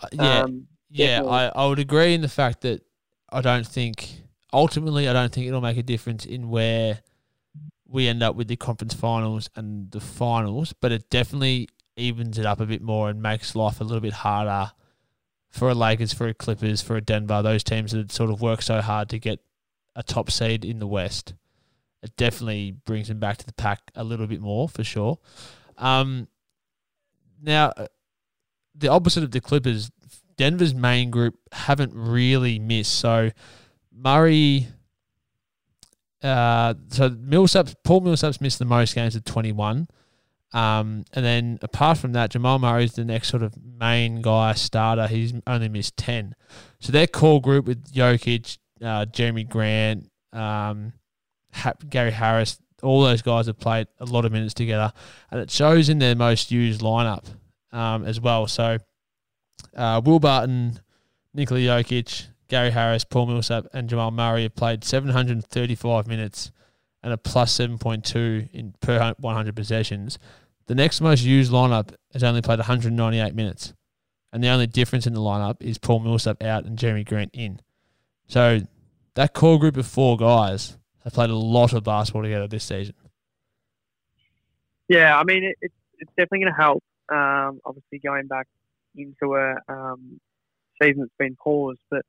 [0.00, 1.22] uh, yeah, Um, yeah.
[1.22, 2.82] I, I would agree in the fact that
[3.30, 7.00] I don't think ultimately I don't think it'll make a difference in where
[7.86, 12.46] we end up with the conference finals and the finals, but it definitely evens it
[12.46, 14.72] up a bit more and makes life a little bit harder
[15.50, 18.60] for a Lakers, for a Clippers, for a Denver, those teams that sort of work
[18.60, 19.40] so hard to get
[19.94, 21.34] a top seed in the West.
[22.02, 25.18] It definitely brings them back to the pack a little bit more for sure.
[25.78, 26.28] Um,
[27.40, 27.86] now, uh,
[28.74, 29.90] the opposite of the Clippers,
[30.36, 32.94] Denver's main group haven't really missed.
[32.98, 33.30] So
[33.92, 34.66] Murray,
[36.24, 39.86] uh, so Millsap, Paul Millsap's missed the most games at 21.
[40.54, 44.54] Um, and then apart from that, Jamal Murray is the next sort of main guy
[44.54, 45.06] starter.
[45.06, 46.34] He's only missed 10.
[46.80, 50.92] So their core group with Jokic, uh, Jerami Grant, um,
[51.52, 54.92] ha- Gary Harris, all those guys have played a lot of minutes together.
[55.30, 57.26] And it shows in their most used lineup
[57.72, 58.46] um, as well.
[58.46, 58.78] So
[59.76, 60.80] uh, Will Barton,
[61.34, 66.52] Nikola Jokic, Gary Harris, Paul Millsap, and Jamal Murray have played 735 minutes
[67.02, 70.20] and a plus 7.2 in per 100 possessions.
[70.66, 73.74] The next most used lineup has only played 198 minutes,
[74.32, 77.60] and the only difference in the lineup is Paul Millsap out and Jerami Grant in.
[78.28, 78.60] So
[79.14, 82.94] that core group of four guys have played a lot of basketball together this season.
[84.86, 86.84] Yeah, I mean, it, it's it's definitely going to help.
[87.08, 88.46] Um, obviously, going back
[88.94, 90.20] into a um,
[90.80, 92.02] season that's been paused, but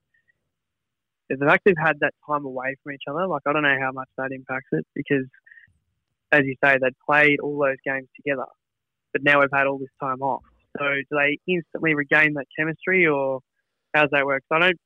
[1.29, 3.91] the fact they've had that time away from each other, like I don't know how
[3.91, 5.25] much that impacts it because,
[6.31, 8.45] as you say, they'd played all those games together,
[9.13, 10.43] but now we've had all this time off.
[10.77, 13.39] So do they instantly regain that chemistry, or
[13.93, 14.43] how's that work?
[14.51, 14.79] 'Cause I don't.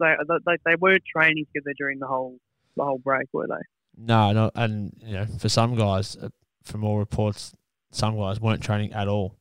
[0.00, 0.14] They,
[0.46, 2.38] they they weren't training together during the whole
[2.76, 3.62] the whole break, were they?
[3.96, 6.28] No, not and you know for some guys, uh,
[6.62, 7.52] from all reports,
[7.90, 9.34] some guys weren't training at all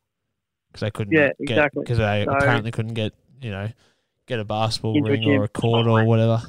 [0.68, 1.84] because they couldn't Yeah, get exactly.
[1.84, 3.70] because they So- apparently couldn't get you know
[4.28, 6.42] get a basketball Into a ring or a court or whatever.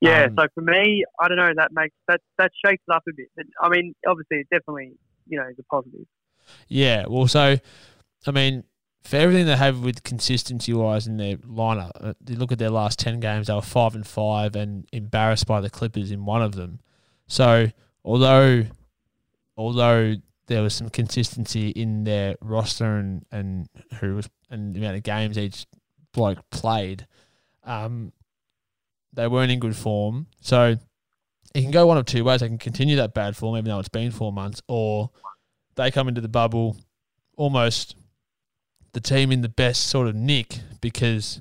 [0.00, 1.52] Yeah, Um, so for me, I don't know.
[1.54, 3.28] That makes that that shakes it up a bit.
[3.36, 4.92] But, I mean, obviously, it definitely
[5.26, 6.06] you know is a positive.
[6.68, 7.56] Yeah, well, so
[8.26, 8.64] I mean,
[9.04, 12.70] for everything they have with consistency wise in their lineup, uh, you look at their
[12.70, 16.42] last ten games; they were five and five, and embarrassed by the Clippers in one
[16.42, 16.80] of them.
[17.26, 17.70] So,
[18.02, 18.64] although
[19.56, 20.14] although
[20.46, 23.68] there was some consistency in their roster and and
[24.00, 25.66] who was and the amount of games each
[26.12, 27.06] bloke played,
[27.64, 28.12] um,
[29.12, 30.26] they weren't in good form.
[30.40, 30.76] So.
[31.52, 32.42] It can go one of two ways.
[32.42, 35.10] They can continue that bad form, even though it's been four months, or
[35.74, 36.76] they come into the bubble
[37.36, 37.96] almost
[38.92, 41.40] the team in the best sort of nick because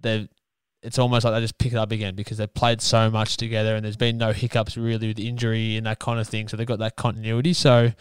[0.00, 0.28] they've
[0.82, 3.76] it's almost like they just pick it up again because they've played so much together
[3.76, 6.48] and there's been no hiccups really with injury and that kind of thing.
[6.48, 7.52] So they've got that continuity.
[7.52, 7.92] So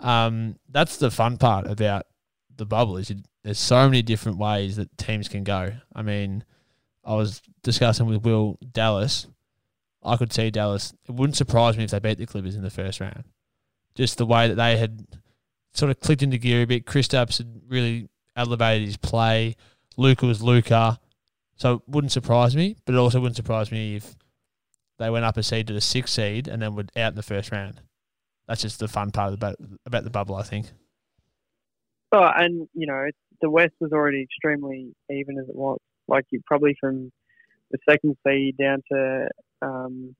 [0.00, 2.06] um, that's the fun part about
[2.58, 5.72] the bubble is you, there's so many different ways that teams can go.
[5.94, 6.44] I mean,
[7.04, 9.26] I was discussing with Will Dallas.
[10.04, 10.92] I could see Dallas.
[11.08, 13.24] It wouldn't surprise me if they beat the Clippers in the first round
[13.98, 15.04] just the way that they had
[15.74, 16.86] sort of clicked into gear a bit.
[16.86, 19.56] Kristaps had really elevated his play.
[19.96, 21.00] Luka was Luka.
[21.56, 24.14] So it wouldn't surprise me, but it also wouldn't surprise me if
[25.00, 27.24] they went up a seed to the sixth seed and then were out in the
[27.24, 27.80] first round.
[28.46, 30.68] That's just the fun part about about the bubble, I think.
[32.12, 33.06] Oh, and you know,
[33.40, 35.78] the West was already extremely even as it was.
[36.06, 37.12] Like you probably from
[37.70, 39.28] the second seed down to,
[39.60, 40.16] um,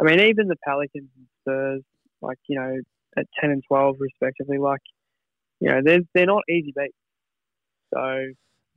[0.00, 1.82] I mean, even the Pelicans and Spurs,
[2.20, 2.76] like you know,
[3.16, 4.80] at ten and twelve respectively, like
[5.60, 6.94] you know, they're they're not easy beats.
[7.92, 8.26] So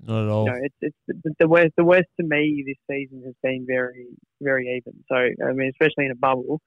[0.06, 0.46] Not at all.
[0.46, 1.72] you know, it's it's the, the West.
[1.78, 4.08] The West to me this season has been very
[4.40, 5.04] very even.
[5.10, 6.62] So I mean, especially in a bubble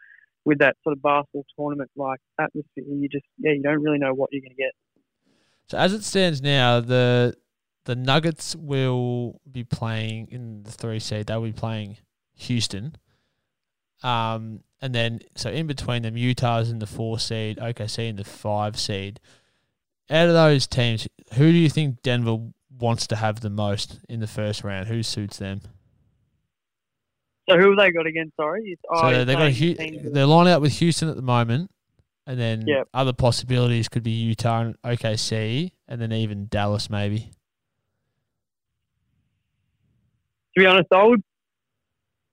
[0.45, 4.13] with that sort of basketball tournament like atmosphere, you just yeah, you don't really know
[4.13, 4.73] what you're going to get.
[5.71, 7.33] So as it stands now, the
[7.85, 11.29] the Nuggets will be playing in the three seed.
[11.29, 11.97] They'll be playing
[12.35, 12.97] Houston.
[14.03, 18.25] Um, and then so in between them, Utah's in the four seed, OKC in the
[18.25, 19.21] five seed.
[20.11, 22.39] Out of those teams, who do you think Denver
[22.77, 24.89] wants to have the most in the first round?
[24.89, 25.61] Who suits them?
[27.49, 28.33] So who have they got again?
[28.35, 31.71] Sorry, oh, So they got teams- they're lining up with Houston at the moment,
[32.31, 32.89] and then Yep.
[32.95, 37.33] other possibilities could be Utah and OKC, and then even Dallas maybe.
[40.55, 41.23] to be honest, I would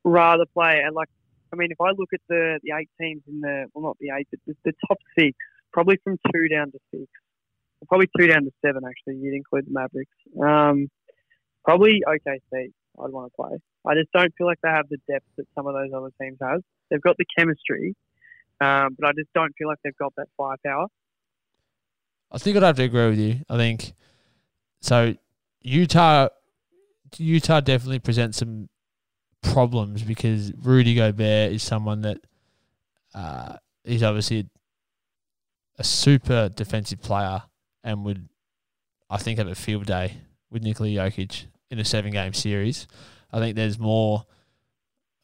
[0.03, 1.09] rather play and like.
[1.51, 4.09] I mean, if I look at the the eight teams in the well, not the
[4.17, 5.35] eight, but the, the top six,
[5.73, 7.05] probably from two down to six,
[7.87, 8.83] probably two down to seven.
[8.87, 10.11] Actually, you'd include the Mavericks.
[10.39, 10.89] Um,
[11.65, 12.71] probably OKC.
[12.99, 13.57] I'd want to play.
[13.85, 16.37] I just don't feel like they have the depth that some of those other teams
[16.41, 16.61] have.
[16.91, 17.95] They've got the chemistry,
[18.59, 20.87] um, but I just don't feel like they've got that firepower.
[22.31, 23.41] I think I'd have to agree with you.
[23.49, 23.93] I think
[24.81, 25.15] so.
[25.61, 26.29] Utah,
[27.17, 28.69] Utah definitely presents some
[29.41, 32.19] problems because Rudy Gobert is someone that
[33.13, 34.49] uh, he's obviously
[35.77, 37.43] a super defensive player
[37.83, 38.27] and would,
[39.09, 40.17] I think, have a field day
[40.49, 42.87] with Nikola Jokic in a seven-game series.
[43.31, 44.25] I think there's more.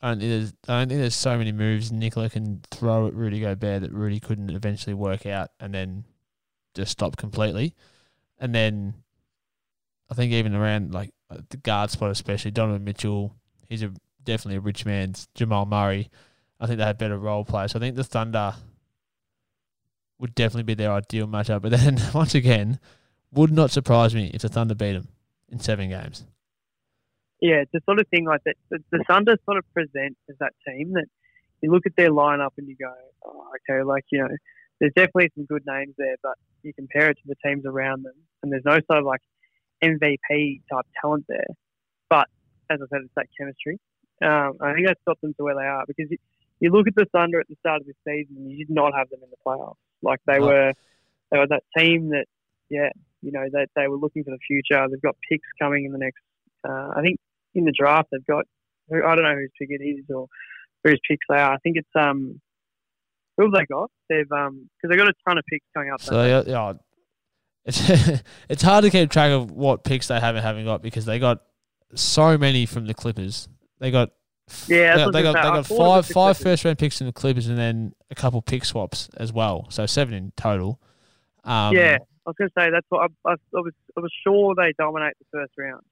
[0.04, 3.14] I don't, think there's, I don't think there's so many moves Nikola can throw at
[3.14, 6.04] Rudy Gobert that Rudy couldn't eventually work out and then
[6.76, 7.74] just stop completely.
[8.38, 8.96] And then
[10.12, 13.34] I think even around like uh, the guard spot, especially Donovan Mitchell,
[13.70, 13.94] he's a
[14.26, 16.10] definitely a rich man's Jamal Murray.
[16.60, 17.72] I think they have better role players.
[17.72, 18.56] So I think the Thunder
[20.20, 21.62] would definitely be their ideal matchup.
[21.62, 22.78] But then once again,
[23.32, 25.08] would not surprise me if the Thunder beat them
[25.50, 26.26] in seven games.
[27.44, 28.56] Yeah, it's the sort of thing like that.
[28.70, 31.08] The, the Thunder sort of present as that team that
[31.62, 32.90] you look at their lineup and you go,
[33.26, 34.30] oh, okay, like, you know,
[34.80, 38.14] there's definitely some good names there, but you compare it to the teams around them
[38.42, 39.20] and there's no sort of like
[39.84, 41.48] MVP type talent there.
[42.10, 42.30] But
[42.70, 43.78] as I said, it's that chemistry.
[44.22, 46.18] Um, I think that's got them to where they are because you,
[46.62, 48.94] you look at the Thunder at the start of the season and you did not
[48.96, 49.76] have them in the playoffs.
[50.02, 50.46] Like they No.
[50.46, 50.74] were,
[51.30, 52.28] they were that team that,
[52.70, 54.88] yeah, you know, they, they were looking for the future.
[54.90, 56.22] They've got picks coming in the next,
[56.64, 57.20] uh, I think
[57.56, 58.46] in the draft they've got,
[58.90, 60.28] who- I don't know whose pick it is or
[60.84, 61.54] whose picks they are.
[61.54, 62.40] I think it's, um,
[63.38, 63.90] who have they got?
[64.10, 66.02] They've, um, because they've got a ton of picks coming up.
[66.02, 66.74] So they, yeah,
[67.66, 67.90] it's
[68.50, 71.42] it's hard to keep track of what picks they haven't haven't got because they got
[71.96, 73.48] so many from the Clippers.
[73.80, 74.12] They got
[74.68, 75.40] Yeah, they, they got they got say.
[75.40, 78.42] I thought it five five first round picks from the Clippers and then a couple
[78.42, 79.66] pick swaps as well.
[79.70, 80.80] So seven in total.
[81.46, 83.74] Um, yeah, I was going to say that's what I, I, I was.
[83.98, 85.84] I was sure they dominate the first round.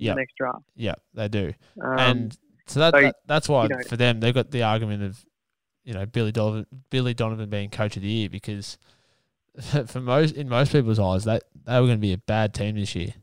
[0.00, 0.12] Yeah.
[0.14, 0.64] The next draft.
[0.76, 1.52] yeah, they do.
[1.82, 4.62] Um, and so that, so, that that's why you know- for them they've got the
[4.62, 5.24] argument of
[5.84, 8.78] you know Billy Donovan Billy Donovan being coach of the year because
[9.86, 12.76] for most in most people's eyes that they were going to be a bad team
[12.76, 13.14] this year.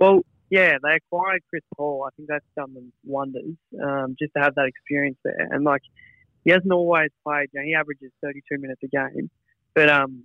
[0.00, 2.04] well, yeah, they acquired Chris Paul.
[2.06, 3.56] I think that's done them wonders.
[3.82, 5.82] Um, just to have that experience there, and like
[6.44, 7.48] he hasn't always played.
[7.52, 9.30] You know, he averages 32 minutes a game,
[9.74, 10.24] but um,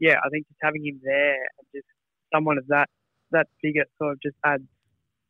[0.00, 1.86] yeah, I think just having him there and just
[2.34, 2.88] someone of that
[3.32, 4.64] that figure sort of just adds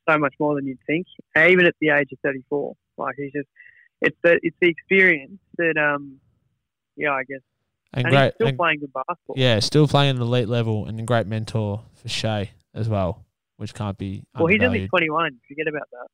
[0.08, 1.06] so much more than you'd think.
[1.36, 3.48] Even at the age of 34, like he's just
[4.00, 6.18] it's the it's the experience that um,
[6.96, 7.40] yeah, I guess,
[7.92, 9.36] And, and, great, still and- playing good basketball.
[9.36, 13.24] yeah, still playing at elite level and a great mentor for Shai as well,
[13.56, 15.38] which can't be Well, he's only 21.
[15.48, 16.06] Forget about that.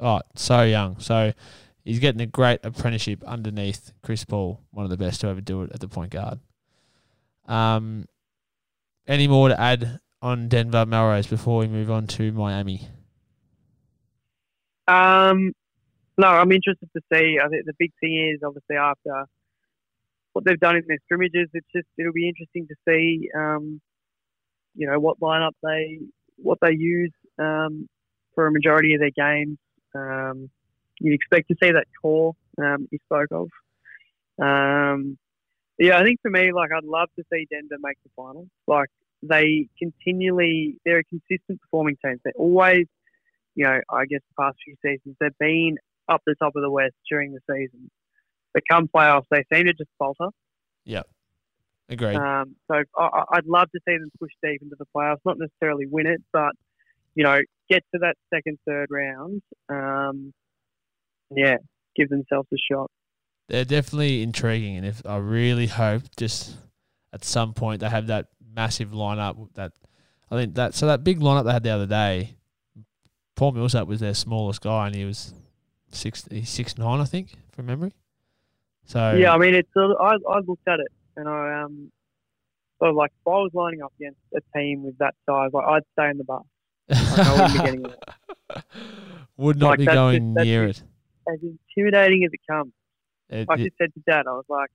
[0.00, 0.98] Oh, so young.
[1.00, 1.32] So
[1.84, 5.62] he's getting a great apprenticeship underneath Chris Paul, one of the best to ever do
[5.62, 6.38] it at the point guard.
[7.46, 8.04] Um,
[9.06, 12.88] any more to add on Denver Melrose before we move on to Miami?
[14.86, 15.52] Um,
[16.16, 17.38] no, I'm interested to see.
[17.42, 19.26] I think the big thing is obviously after
[20.32, 23.80] what they've done in their scrimmages, it's just it'll be interesting to see, um,
[24.74, 25.98] you know, what lineup they
[26.36, 27.88] what they use um,
[28.34, 29.58] for a majority of their games.
[29.94, 30.50] Um,
[31.00, 33.48] you'd expect to see that core um, you spoke of.
[34.40, 35.18] Um,
[35.78, 38.48] yeah, I think for me, like I'd love to see Denver make the finals.
[38.66, 38.90] Like
[39.22, 42.18] they continually, they're a consistent performing team.
[42.24, 42.86] They're always
[43.54, 46.70] you know, I guess the past few seasons, they've been up the top of the
[46.70, 47.90] West during the season.
[48.54, 50.28] But come playoffs, they seem to just falter.
[51.88, 52.14] Agreed.
[52.16, 55.38] Um, so I, I- I'd love to see them push deep into the playoffs, not
[55.38, 56.52] necessarily win it, but
[57.16, 57.38] you know,
[57.68, 59.42] get to that second, third round.
[59.68, 60.32] Um,
[61.34, 61.56] yeah,
[61.96, 62.90] give themselves a shot.
[63.48, 66.54] They're definitely intriguing, and if I really hope just
[67.12, 68.26] at some point they have that
[68.58, 69.72] massive lineup that
[70.30, 72.34] I think that so that big lineup they had the other day,
[73.36, 75.32] Paul Millsap was their smallest guy, and he was
[75.92, 77.92] six he's six nine, I think, from memory.
[78.84, 79.68] So Yeah, I mean, it's.
[79.76, 81.92] I I looked at it and I um,
[82.78, 85.66] sort of like if I was lining up against a team with that size, like
[85.66, 86.44] I'd stay in the bus.
[86.90, 88.64] I wouldn't be getting it.
[89.36, 90.86] would not Like, be going just- near just- it.
[91.34, 92.72] As intimidating as it comes.
[93.28, 94.70] It- I it- just said to Dad, I was like,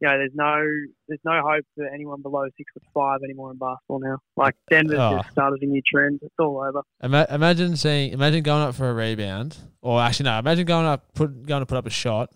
[0.00, 0.64] you know, there's no
[1.08, 4.18] there's no hope for anyone below six foot five anymore in basketball now.
[4.36, 5.18] Like Denver's Oh.
[5.18, 6.20] just started a new trend.
[6.22, 6.82] It's all over.
[7.02, 11.12] Ima- imagine seeing, imagine going up for a rebound, or actually no, imagine going up,
[11.14, 12.30] put going to put up a shot,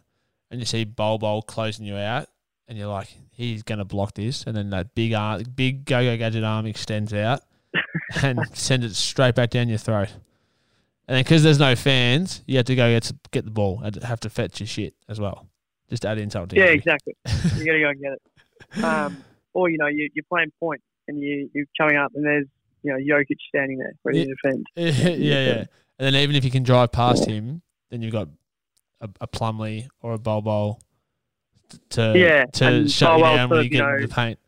[0.51, 2.29] and you see Bol Bol closing you out,
[2.69, 6.17] and you're like, he's gonna block this, and then that big arm, big go go
[6.17, 7.41] gadget arm extends out,
[8.23, 10.13] and sends it straight back down your throat.
[11.07, 14.03] And then because there's no fans, you have to go get get the ball and
[14.03, 15.47] have to fetch your shit as well.
[15.91, 16.77] Just add insult to Yeah, injury.
[16.77, 17.15] exactly.
[17.59, 18.85] You got to go and get it.
[18.85, 22.47] Um, or you know, you, you're playing point and you you're coming up and there's
[22.83, 24.67] you know Jokic standing there ready to defend.
[24.77, 25.65] yeah, yeah.
[25.99, 28.29] And then even if you can drive past him, then you've got
[29.01, 30.81] a, a Plumlee or a Bol Bol
[31.91, 34.15] to Yeah, to shut you Bol Bol's down when you you get know, into the
[34.15, 34.39] paint.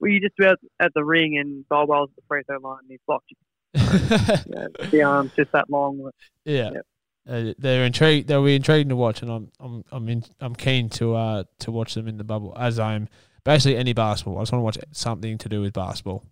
[0.00, 2.78] Well, you just about at the ring and Bol Bol's at the free throw line
[2.82, 3.36] and he's blocked you.
[3.74, 6.10] you know, the arm's just that long.
[6.44, 6.70] yeah.
[6.72, 6.86] Yep.
[7.30, 8.26] Uh, they're intrigued.
[8.26, 11.70] They'll be intriguing to watch, and I'm I'm I'm in, I'm keen to uh to
[11.70, 13.08] watch them in the bubble as I'm
[13.44, 14.38] basically any basketball.
[14.38, 16.24] I just want to watch something to do with basketball.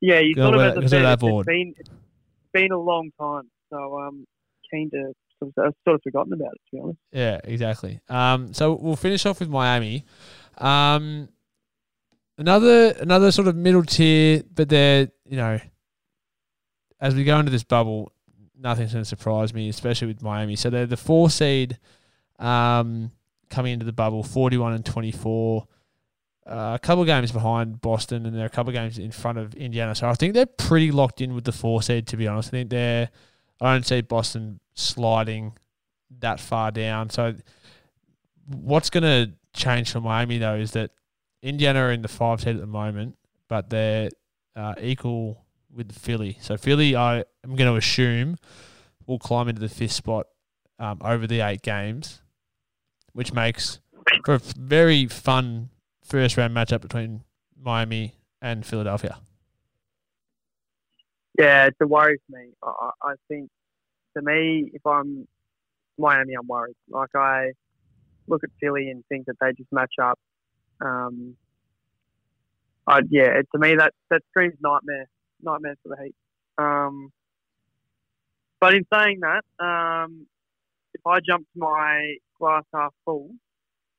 [0.00, 1.46] Yeah, you Go sort of away- as I go said, to that it's, board.
[1.48, 1.90] it's been it's
[2.52, 4.26] been a long time, so um,
[4.70, 5.12] keen to.
[5.42, 5.52] I've
[5.84, 6.98] sort of forgotten about it to be honest.
[7.12, 8.00] Yeah, exactly.
[8.08, 10.04] Um, so we'll finish off with Miami.
[10.56, 11.28] Um,
[12.38, 15.58] another another sort of middle tier, but they're you know,
[17.00, 18.10] as we go into this bubble,
[18.64, 20.56] nothing's going to surprise me, especially with Miami.
[20.56, 21.78] So they're the four seed,
[22.38, 23.12] um,
[23.50, 25.68] coming into the bubble, forty one and twenty four.
[26.46, 29.38] Uh, a couple of games behind Boston, and they're a couple of games in front
[29.38, 29.94] of Indiana.
[29.94, 32.06] So I think they're pretty locked in with the four seed.
[32.08, 33.10] To be honest, I think they're.
[33.60, 35.52] I don't see Boston sliding
[36.18, 37.08] that far down.
[37.10, 37.34] So
[38.46, 40.90] what's going to change for Miami though is that
[41.42, 43.16] Indiana are in the five seed at the moment,
[43.48, 44.10] but they're
[44.56, 45.43] uh, equal
[45.74, 46.38] with Philly.
[46.40, 48.36] So Philly, I am going to assume,
[49.06, 50.26] will climb into the fifth spot
[50.78, 52.22] um, over the eight games,
[53.12, 53.80] which makes
[54.24, 55.70] for a very fun
[56.02, 57.24] first round matchup between
[57.58, 59.18] Miami and Philadelphia.
[61.38, 62.50] Yeah, it worries me.
[62.62, 63.50] I, I think
[64.16, 65.26] to me, if I'm
[65.98, 66.76] Miami, I'm worried.
[66.88, 67.52] Like I
[68.28, 70.18] look at Philly and think that they just match up.
[70.80, 71.36] Um,
[72.86, 75.06] I, yeah, to me that that screams nightmare,
[75.44, 76.14] nightmare for the Heat.
[76.58, 77.12] Um,
[78.60, 80.26] but in saying that, um,
[80.94, 83.30] if I jump to my glass half full,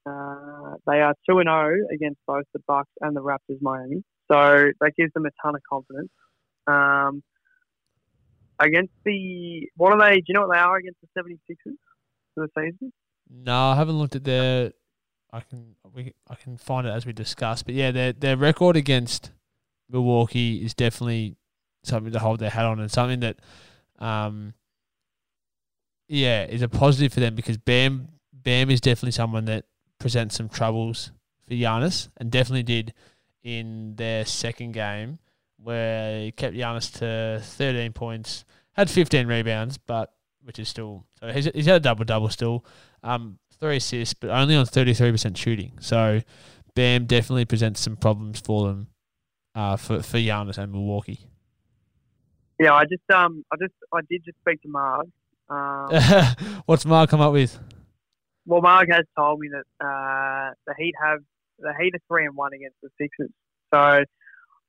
[0.05, 4.03] uh, they are two and zero against both the Bucks and the Raptors, Miami.
[4.31, 6.09] So that gives them a ton of confidence.
[6.67, 7.23] Um,
[8.59, 10.17] against the what are they?
[10.17, 11.75] Do you know what they are against the 76ers
[12.33, 12.91] for the season?
[13.29, 14.71] No, I haven't looked at their.
[15.31, 18.77] I can we I can find it as we discuss, but yeah, their their record
[18.77, 19.31] against
[19.89, 21.35] Milwaukee is definitely
[21.83, 23.37] something to hold their hat on, and something that,
[23.99, 24.53] um,
[26.07, 29.65] yeah, is a positive for them because Bam Bam is definitely someone that
[29.99, 31.11] presents some troubles
[31.47, 32.93] for Giannis, and definitely did
[33.43, 35.19] in their second game
[35.57, 40.13] where he kept Giannis to 13 points, had 15 rebounds, but
[40.43, 42.63] which is still so he's he's had a double double still.
[43.03, 45.73] Um, three assists, but only on thirty three percent shooting.
[45.79, 46.21] So
[46.75, 48.87] Bam definitely presents some problems for them,
[49.55, 51.19] uh, for for Giannis and Milwaukee.
[52.59, 55.07] Yeah, I just um, I just I did just speak to Mark.
[55.49, 55.89] Um,
[56.65, 57.59] What's Mark come up with?
[58.45, 61.19] well, Mark has told me that uh, the Heat have
[61.59, 63.31] the Heat are three and one against the Sixers.
[63.73, 64.03] So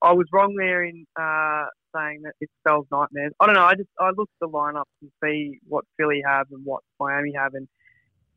[0.02, 3.32] I was wrong there in uh, saying that it spells nightmares.
[3.40, 3.64] I don't know.
[3.64, 7.32] I just I looked at the lineups and see what Philly have and what Miami
[7.36, 7.68] have, and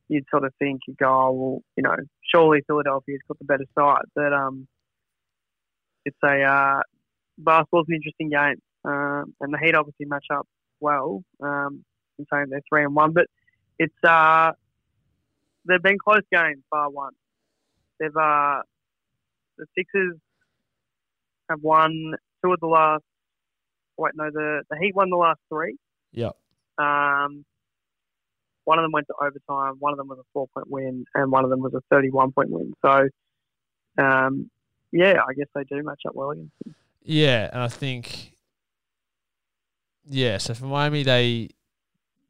[0.09, 1.95] you'd sort of think you go, oh, well, you know,
[2.33, 4.05] surely Philadelphia's got the better side.
[4.15, 4.67] But um,
[6.05, 6.81] it's a uh,
[7.37, 10.47] basketball's an interesting game, um, and the Heat obviously match up
[10.79, 11.23] well.
[11.41, 11.83] Um,
[12.17, 13.25] in saying they're three and one, but
[13.77, 14.51] it's uh,
[15.65, 17.13] they've been close games, bar one.
[17.99, 18.61] They've uh,
[19.57, 20.17] the Sixers
[21.49, 23.03] have won two of the last.
[23.97, 25.77] Wait, no, the the Heat won the last three.
[26.13, 26.35] Yep.
[26.77, 27.45] Um,
[28.65, 29.75] one of them went to overtime.
[29.79, 32.31] One of them was a four point win, and one of them was a thirty-one
[32.31, 32.73] point win.
[32.85, 33.09] So,
[33.97, 34.49] um,
[34.91, 36.75] yeah, I guess they do match up well against them.
[37.03, 38.33] Yeah, and I think
[40.05, 40.37] yeah.
[40.37, 41.49] So for Miami, they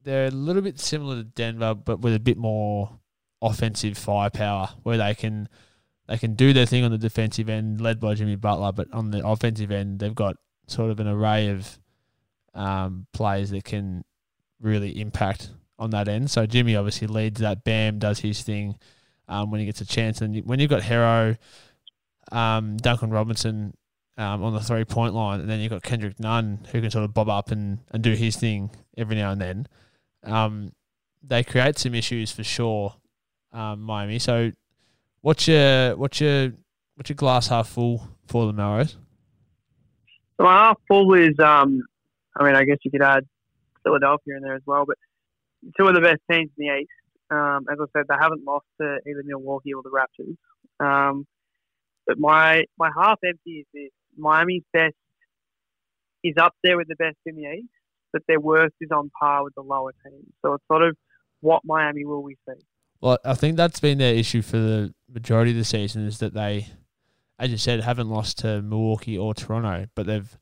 [0.03, 2.99] they're a little bit similar to Denver, but with a bit more
[3.41, 5.47] offensive firepower, where they can
[6.07, 9.11] they can do their thing on the defensive end, led by Jimmy Butler, but on
[9.11, 10.37] the offensive end, they've got
[10.67, 11.79] sort of an array of
[12.53, 14.03] um, players that can
[14.59, 16.29] really impact on that end.
[16.29, 17.63] So Jimmy obviously leads that.
[17.63, 18.75] Bam does his thing
[19.27, 21.37] um, when he gets a chance, and when you've got Herro,
[22.31, 23.73] um, Duncan Robinson
[24.17, 27.05] um, on the three point line, and then you've got Kendrick Nunn who can sort
[27.05, 29.67] of bob up and, and do his thing every now and then.
[30.23, 30.73] Um,
[31.23, 32.95] they create some issues for sure,
[33.53, 34.19] um, Miami.
[34.19, 34.51] So,
[35.21, 36.51] what's your what's your
[36.95, 38.97] what's your glass half full for the Melrose?
[40.37, 41.81] My half full is, um,
[42.37, 43.25] I mean, I guess you could add
[43.83, 44.97] Philadelphia in there as well, but
[45.77, 46.89] two of the best teams in the East.
[47.31, 50.35] Um, as I said, they haven't lost to either Milwaukee or the Raptors.
[50.83, 51.27] Um,
[52.09, 54.95] but my my half empty is this: Miami's best
[56.23, 57.69] is up there with the best in the East,
[58.11, 60.25] but their worst is on par with the lower teams.
[60.43, 60.97] So it's sort of
[61.41, 62.65] what Miami will we see?
[62.99, 66.33] Well, I think that's been their issue for the majority of the season is that
[66.33, 66.69] they,
[67.37, 70.35] as you said, haven't lost to Milwaukee or Toronto, but they've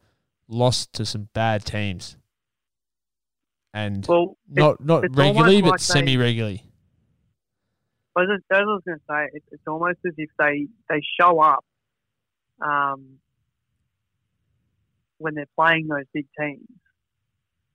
[0.47, 2.15] lost to some bad teams.
[3.73, 6.63] And well, not not regularly, but semi regularly.
[8.17, 11.63] As I was going to say, it's, it's almost as if they, they show up
[12.61, 13.19] um,
[15.19, 16.67] when they're playing those big teams,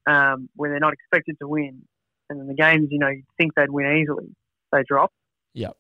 [0.06, 1.82] um, where they're not expected to win,
[2.28, 4.34] and in the games, you know, you think they'd win easily,
[4.72, 5.12] they drop.
[5.54, 5.76] Yep.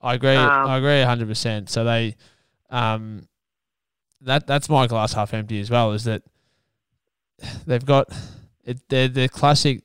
[0.00, 0.36] I agree.
[0.36, 1.70] Um, I agree hundred percent.
[1.70, 2.16] So they,
[2.68, 3.26] um,
[4.20, 5.92] that that's my glass half empty as well.
[5.92, 6.22] Is that
[7.66, 8.12] they've got
[8.64, 8.86] it?
[8.88, 9.82] They're the classic.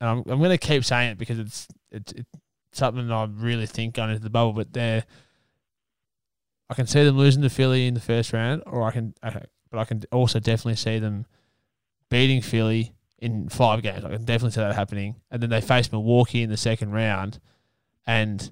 [0.00, 2.30] And I'm I'm going to keep saying it because it's it's it's
[2.72, 4.52] something I really think going into the bubble.
[4.52, 5.04] But they're
[6.70, 9.78] I can see them losing to Philly in the first round, or I can, but
[9.78, 11.26] I can also definitely see them
[12.10, 14.04] beating Philly in five games.
[14.04, 15.16] I can definitely see that happening.
[15.30, 17.40] And then they face Milwaukee in the second round,
[18.06, 18.50] and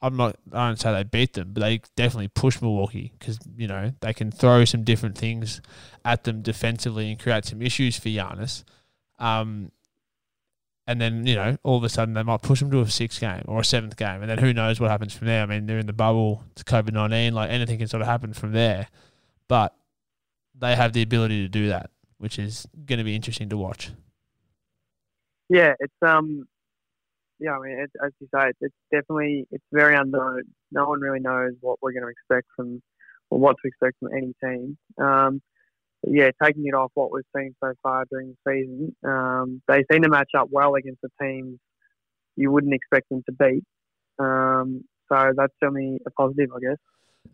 [0.00, 0.36] I'm not.
[0.52, 4.14] I don't say they beat them, but they definitely push Milwaukee because you know they
[4.14, 5.60] can throw some different things
[6.04, 8.62] at them defensively and create some issues for Giannis.
[9.18, 9.72] Um,
[10.90, 13.20] and then you know all of a sudden they might push them to a sixth
[13.20, 15.42] game or a seventh game, and then who knows what happens from there?
[15.42, 16.44] I mean, they're in the bubble.
[16.52, 17.34] It's COVID nineteen.
[17.34, 18.88] Like anything can sort of happen from there,
[19.48, 19.74] but
[20.58, 23.90] they have the ability to do that which is going to be interesting to watch.
[25.48, 26.46] Yeah, it's um,
[27.38, 27.56] yeah.
[27.56, 30.42] I mean, it, as you say, it's, it's definitely it's very unknown.
[30.70, 32.82] No one really knows what we're going to expect from,
[33.30, 34.76] or what to expect from any team.
[34.98, 35.40] Um,
[36.06, 40.02] yeah, taking it off what we've seen so far during the season, um, they seem
[40.02, 41.58] to match up well against the teams
[42.36, 43.64] you wouldn't expect them to beat.
[44.18, 46.76] Um, so that's certainly a positive, I guess.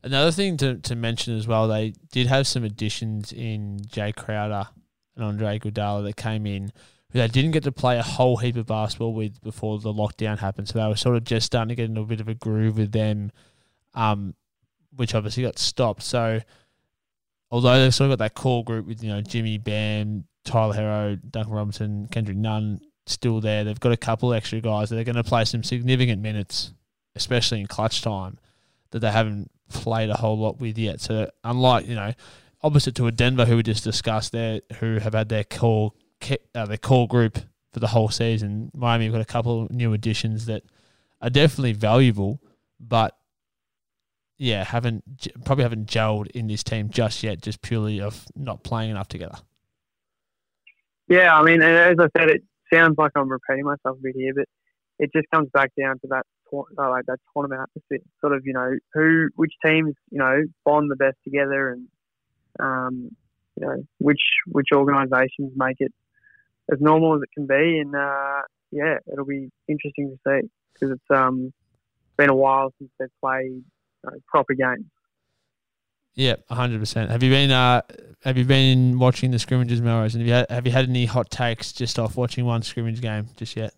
[0.03, 4.69] Another thing to, to mention as well, they did have some additions in Jae Crowder
[5.15, 6.73] and Andre Iguodala that came in
[7.13, 10.39] who they didn't get to play a whole heap of basketball with before the lockdown
[10.39, 10.69] happened.
[10.69, 12.79] So they were sort of just starting to get into a bit of a groove
[12.79, 13.31] with them,
[13.95, 14.35] um,
[14.95, 16.03] which obviously got stopped.
[16.03, 16.41] So
[17.57, 21.19] although they've sort of got that core group with, you know, Jimmy Bam, Tyler Herro,
[21.31, 25.17] Duncan Robinson, Kendrick Nunn still there, they've got a couple extra guys that are going
[25.17, 26.75] to play some significant minutes,
[27.15, 28.39] especially in clutch time,
[28.91, 31.01] that they haven't played a whole lot with yet.
[31.01, 32.13] So unlike you know,
[32.63, 35.95] opposite to a Denver who we just discussed there, who have had their core
[36.55, 37.39] uh, their core group
[37.73, 40.63] for the whole season, Miami have got a couple of new additions that
[41.23, 42.39] are definitely valuable,
[42.79, 43.16] but
[44.39, 48.91] yeah, haven't probably haven't gelled in this team just yet, just purely of not playing
[48.91, 49.37] enough together.
[51.09, 54.33] Yeah, I mean, as I said, it sounds like I'm repeating myself a bit here,
[54.35, 54.47] but
[54.99, 57.69] it just comes back down to that uh, like that tournament.
[58.21, 61.89] Sort of, you know, who, which teams, you know, bond the best together, and
[62.59, 63.17] um,
[63.59, 65.93] you know, which which organisations make it
[66.73, 67.79] as normal as it can be.
[67.79, 71.53] And uh, yeah, it'll be interesting to see because it's um
[72.17, 73.63] been a while since they've played
[74.07, 74.87] you know, proper games.
[76.15, 77.11] Yeah, hundred percent.
[77.11, 77.83] Have you been uh
[78.25, 80.15] have you been watching the scrimmages, Melrose?
[80.15, 83.01] And have you had, have you had any hot takes just off watching one scrimmage
[83.01, 83.75] game just yet?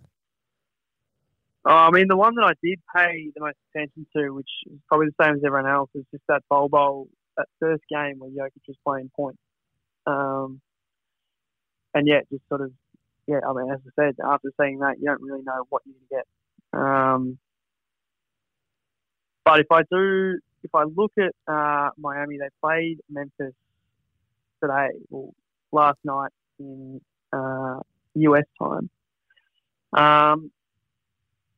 [1.65, 4.79] Oh, I mean, the one that I did pay the most attention to, which is
[4.89, 8.31] probably the same as everyone else, is just that Bol Bol, that first game where
[8.31, 9.37] Jokic was playing point.
[10.07, 10.61] Um,
[11.93, 12.71] and yeah, just sort of,
[13.27, 15.95] yeah, I mean, as I said, after seeing that, you don't really know what you're
[15.95, 16.81] going to get.
[16.81, 17.39] Um,
[19.45, 23.55] but if I do, if I look at uh, Miami, they played Memphis
[24.63, 25.35] today, well,
[25.73, 27.01] last night in
[27.33, 27.81] uh,
[28.15, 28.91] US time.
[29.93, 30.51] Um,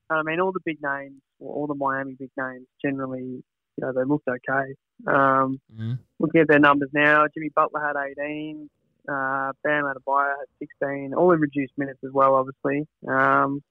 [0.08, 3.42] I mean, all the big names, all the Miami big names, generally, you
[3.78, 4.74] know, they looked okay.
[5.06, 5.94] Um, mm-hmm.
[6.18, 8.68] Looking at their numbers now, Jimmy Butler had 18,
[9.08, 12.86] uh, Bam Adebayo had 16, all in reduced minutes as well, obviously.
[13.08, 13.62] Um,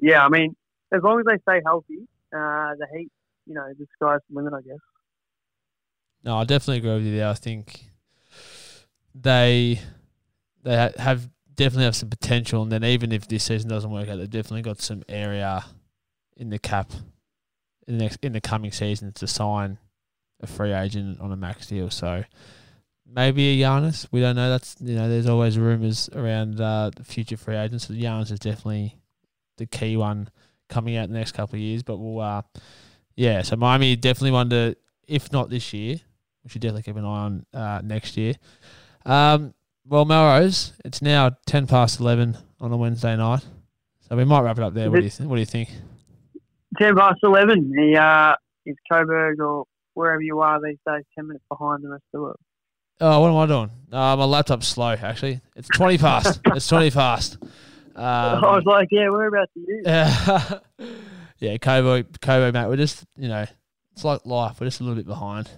[0.00, 0.56] yeah, I mean,
[0.92, 3.10] as long as they stay healthy, uh, the Heat,
[3.46, 4.78] you know, the sky's the limit, I guess.
[6.22, 7.28] No, I definitely agree with you there.
[7.28, 7.86] I think
[9.14, 9.80] they
[10.62, 14.16] they have definitely have some potential, and then even if this season doesn't work out,
[14.16, 15.64] they've definitely got some area
[16.36, 16.92] in the cap
[17.86, 19.78] in the next in the coming season to sign
[20.40, 21.90] a free agent on a max deal.
[21.90, 22.24] So
[23.06, 24.06] maybe a Giannis.
[24.10, 24.50] We don't know.
[24.50, 27.88] That's you know, there's always rumors around uh, the future free agents.
[27.88, 28.96] So Giannis is definitely
[29.58, 30.30] the key one
[30.68, 31.82] coming out in the next couple of years.
[31.82, 32.42] But we'll uh,
[33.16, 33.42] yeah.
[33.42, 35.96] So Miami definitely one to, if not this year,
[36.42, 38.34] we should definitely keep an eye on uh, next year.
[39.06, 39.54] Um,
[39.86, 43.44] well, Melrose, it's now ten past eleven on a Wednesday night,
[44.08, 44.90] so we might wrap it up there.
[44.90, 45.70] What do you th- What do you think?
[46.78, 47.70] Ten past eleven.
[47.70, 48.34] The uh,
[48.66, 52.20] is Coburg or wherever you are these days ten minutes behind the rest of the
[52.22, 52.36] world.
[53.00, 53.70] Oh, what am I doing?
[53.92, 54.90] Uh, my laptop's slow.
[54.92, 56.40] Actually, it's twenty past.
[56.46, 57.36] it's twenty past.
[57.94, 59.82] Um, I was like, yeah, we're about to you.
[61.40, 62.68] Yeah, yeah, Coburg, Coburg, mate.
[62.68, 63.44] We're just, you know,
[63.92, 64.60] it's like life.
[64.60, 65.50] We're just a little bit behind,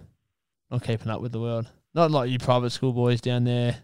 [0.71, 1.71] not keeping up with the world.
[1.95, 3.77] Not like you private school boys down there,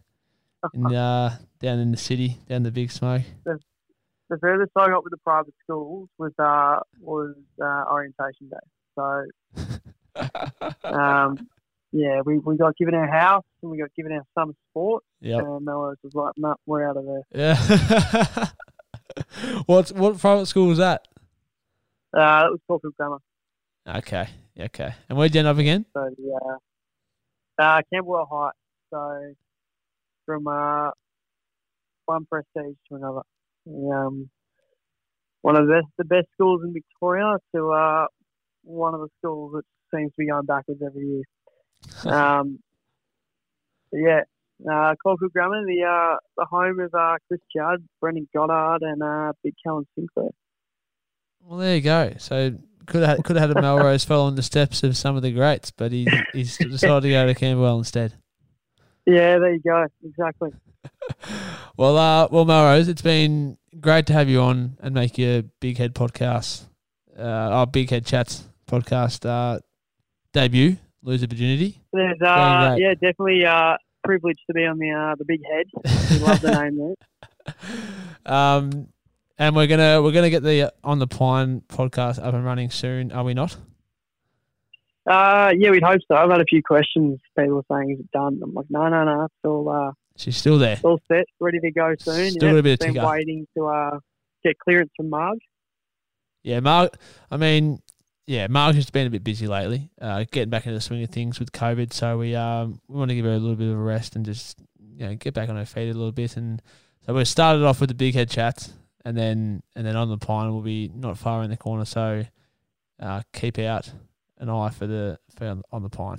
[0.74, 3.22] in uh, down in the city, down the big smoke.
[3.44, 8.56] The furthest I got with the private schools was uh was uh, orientation day.
[8.94, 9.26] So
[10.84, 11.48] um,
[11.92, 15.04] yeah, we, we got given our house and we got given our summer sport.
[15.20, 15.38] Yeah.
[15.38, 17.22] And Melrose was like, no, we're out of there.
[17.34, 18.48] Yeah.
[19.66, 21.06] What's what private school was that?
[22.16, 23.18] Uh, it was Caulfield Grammar.
[23.86, 24.28] Okay.
[24.58, 24.94] Okay.
[25.08, 25.86] And where'd you end up again?
[25.94, 26.58] So the
[27.58, 28.50] uh, Camberwell High.
[28.90, 29.34] So
[30.26, 30.90] from uh,
[32.06, 33.22] one prestige to another.
[33.66, 34.30] Um,
[35.42, 38.06] one of the best, the best schools in Victoria to uh,
[38.62, 41.22] one of the schools that seems to be going backwards every year.
[42.04, 42.60] Um,
[43.92, 44.20] yeah,
[44.70, 49.32] uh, Caulfield Grammar, the uh, the home of uh, Chris Judd, Brendan Goddard, and uh,
[49.42, 50.30] Big Callum Sinclair.
[51.40, 52.12] Well, there you go.
[52.18, 52.54] So
[52.86, 55.70] could have could have had a Melrose following the steps of some of the greats,
[55.70, 58.14] but he he's decided to go to Camberwell instead.
[59.06, 59.86] Yeah, there you go.
[60.04, 60.50] Exactly.
[61.76, 65.78] well, uh, well, Melrose, it's been great to have you on and make your Big
[65.78, 66.66] Head podcast,
[67.18, 69.58] uh, our Big Head Chats podcast uh,
[70.32, 70.76] debut.
[71.02, 71.80] Lose virginity.
[71.92, 75.66] There's, uh, yeah, definitely uh, privileged to be on the uh, the big head.
[76.10, 76.94] We love the name there.
[78.24, 78.86] Um,
[79.36, 83.10] and we're gonna we're gonna get the on the Pine podcast up and running soon.
[83.10, 83.56] Are we not?
[85.04, 86.14] Uh, yeah, we'd hope so.
[86.14, 87.18] I've had a few questions.
[87.36, 89.24] People saying, "Is it done?" I'm like, "No, no, no.
[89.24, 90.74] It's all uh, She's still there.
[90.74, 93.66] it's all set, ready to go soon." Still yeah, a bit of been waiting to
[93.66, 93.98] uh,
[94.44, 95.38] get clearance from Marg.
[96.44, 96.96] Yeah, Mark.
[97.30, 97.82] I mean,
[98.26, 101.10] yeah, Mark's just been a bit busy lately, uh, getting back into the swing of
[101.10, 101.92] things with COVID.
[101.92, 104.24] So we um we want to give her a little bit of a rest and
[104.24, 106.36] just you know get back on her feet a little bit.
[106.36, 106.62] And
[107.04, 108.72] so we started off with the big head chats,
[109.04, 111.84] and then and then on the pine we'll be not far in the corner.
[111.84, 112.24] So
[113.00, 113.90] uh, keep out
[114.38, 116.18] an eye for the for on, the pine.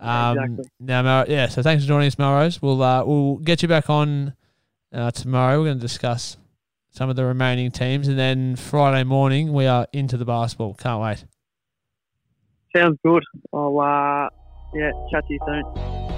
[0.00, 0.64] Yeah, Um, exactly.
[0.80, 1.48] Now, Mar- yeah.
[1.48, 2.60] So thanks for joining us, Melrose.
[2.62, 4.34] We'll uh, we'll get you back on
[4.92, 5.58] uh, tomorrow.
[5.60, 6.36] We're going to discuss
[6.90, 10.74] some of the remaining teams, and then Friday morning we are into the basketball.
[10.74, 11.24] Can't wait.
[12.76, 13.22] Sounds good.
[13.52, 14.28] I'll uh,
[14.74, 16.17] yeah, chat to you soon.